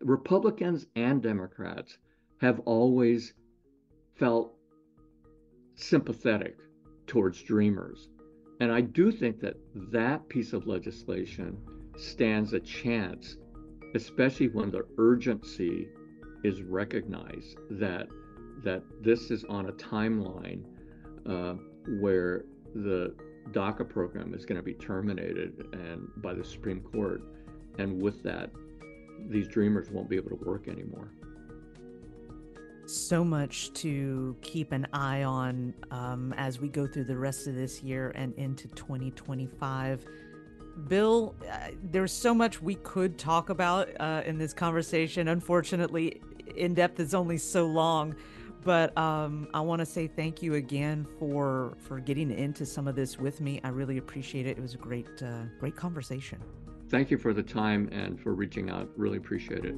Republicans 0.00 0.86
and 0.96 1.22
Democrats 1.22 1.98
have 2.40 2.60
always 2.60 3.34
felt 4.14 4.54
sympathetic 5.74 6.56
towards 7.06 7.42
dreamers. 7.42 8.08
And 8.60 8.72
I 8.72 8.80
do 8.80 9.12
think 9.12 9.40
that 9.40 9.56
that 9.92 10.28
piece 10.28 10.52
of 10.52 10.66
legislation 10.66 11.58
stands 11.96 12.52
a 12.52 12.60
chance, 12.60 13.36
especially 13.94 14.48
when 14.48 14.70
the 14.70 14.86
urgency 14.98 15.88
is 16.44 16.62
recognized 16.62 17.58
that 17.70 18.08
that 18.64 18.82
this 19.02 19.30
is 19.30 19.44
on 19.44 19.68
a 19.68 19.72
timeline 19.72 20.64
uh, 21.28 21.54
where 22.00 22.46
the 22.74 23.14
DACA 23.52 23.88
program 23.88 24.34
is 24.34 24.46
going 24.46 24.56
to 24.56 24.62
be 24.62 24.74
terminated 24.74 25.66
and 25.72 26.08
by 26.16 26.32
the 26.32 26.42
Supreme 26.44 26.80
Court, 26.80 27.20
and 27.78 28.00
with 28.00 28.22
that, 28.22 28.50
these 29.28 29.48
dreamers 29.48 29.90
won't 29.90 30.08
be 30.08 30.16
able 30.16 30.30
to 30.30 30.44
work 30.44 30.68
anymore. 30.68 31.08
So 32.86 33.24
much 33.24 33.72
to 33.74 34.36
keep 34.42 34.70
an 34.70 34.86
eye 34.92 35.24
on 35.24 35.74
um, 35.90 36.32
as 36.36 36.60
we 36.60 36.68
go 36.68 36.86
through 36.86 37.04
the 37.04 37.16
rest 37.16 37.48
of 37.48 37.56
this 37.56 37.82
year 37.82 38.12
and 38.14 38.32
into 38.34 38.68
2025. 38.68 40.06
Bill, 40.88 41.34
uh, 41.50 41.70
there's 41.82 42.12
so 42.12 42.32
much 42.32 42.62
we 42.62 42.76
could 42.76 43.18
talk 43.18 43.48
about 43.50 43.88
uh, 43.98 44.22
in 44.24 44.38
this 44.38 44.52
conversation. 44.52 45.28
Unfortunately, 45.28 46.20
in 46.54 46.74
depth 46.74 47.00
is 47.00 47.12
only 47.12 47.38
so 47.38 47.66
long, 47.66 48.14
but 48.62 48.96
um, 48.96 49.48
I 49.54 49.60
want 49.60 49.80
to 49.80 49.86
say 49.86 50.06
thank 50.06 50.42
you 50.42 50.54
again 50.54 51.06
for 51.18 51.76
for 51.78 51.98
getting 51.98 52.30
into 52.30 52.66
some 52.66 52.86
of 52.86 52.94
this 52.94 53.18
with 53.18 53.40
me. 53.40 53.60
I 53.64 53.68
really 53.68 53.96
appreciate 53.98 54.46
it. 54.46 54.58
It 54.58 54.60
was 54.60 54.74
a 54.74 54.78
great 54.78 55.08
uh, 55.22 55.44
great 55.58 55.76
conversation. 55.76 56.38
Thank 56.88 57.10
you 57.10 57.18
for 57.18 57.32
the 57.34 57.42
time 57.42 57.88
and 57.90 58.20
for 58.20 58.34
reaching 58.34 58.70
out. 58.70 58.88
Really 58.96 59.18
appreciate 59.18 59.64
it. 59.64 59.74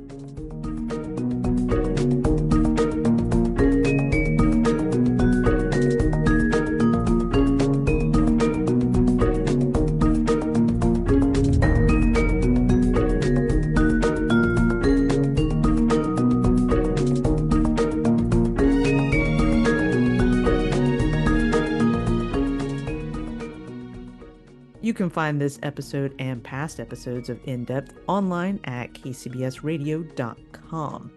Find 25.18 25.40
this 25.40 25.58
episode 25.64 26.14
and 26.20 26.44
past 26.44 26.78
episodes 26.78 27.28
of 27.28 27.40
In 27.42 27.64
Depth 27.64 27.92
online 28.06 28.60
at 28.62 28.92
kcbsradio.com. 28.92 31.10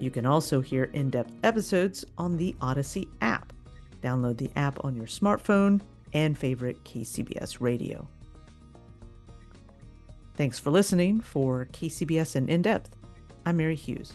You 0.00 0.10
can 0.10 0.26
also 0.26 0.60
hear 0.60 0.90
in 0.92 1.08
depth 1.08 1.32
episodes 1.44 2.04
on 2.18 2.36
the 2.36 2.56
Audacy 2.60 3.06
app. 3.20 3.52
Download 4.02 4.36
the 4.36 4.50
app 4.56 4.84
on 4.84 4.96
your 4.96 5.06
smartphone 5.06 5.80
and 6.12 6.36
favorite 6.36 6.82
KCBS 6.82 7.58
radio. 7.60 8.08
Thanks 10.34 10.58
for 10.58 10.72
listening 10.72 11.20
for 11.20 11.66
KCBS 11.66 12.34
and 12.34 12.50
In 12.50 12.62
Depth. 12.62 12.90
I'm 13.46 13.58
Mary 13.58 13.76
Hughes. 13.76 14.14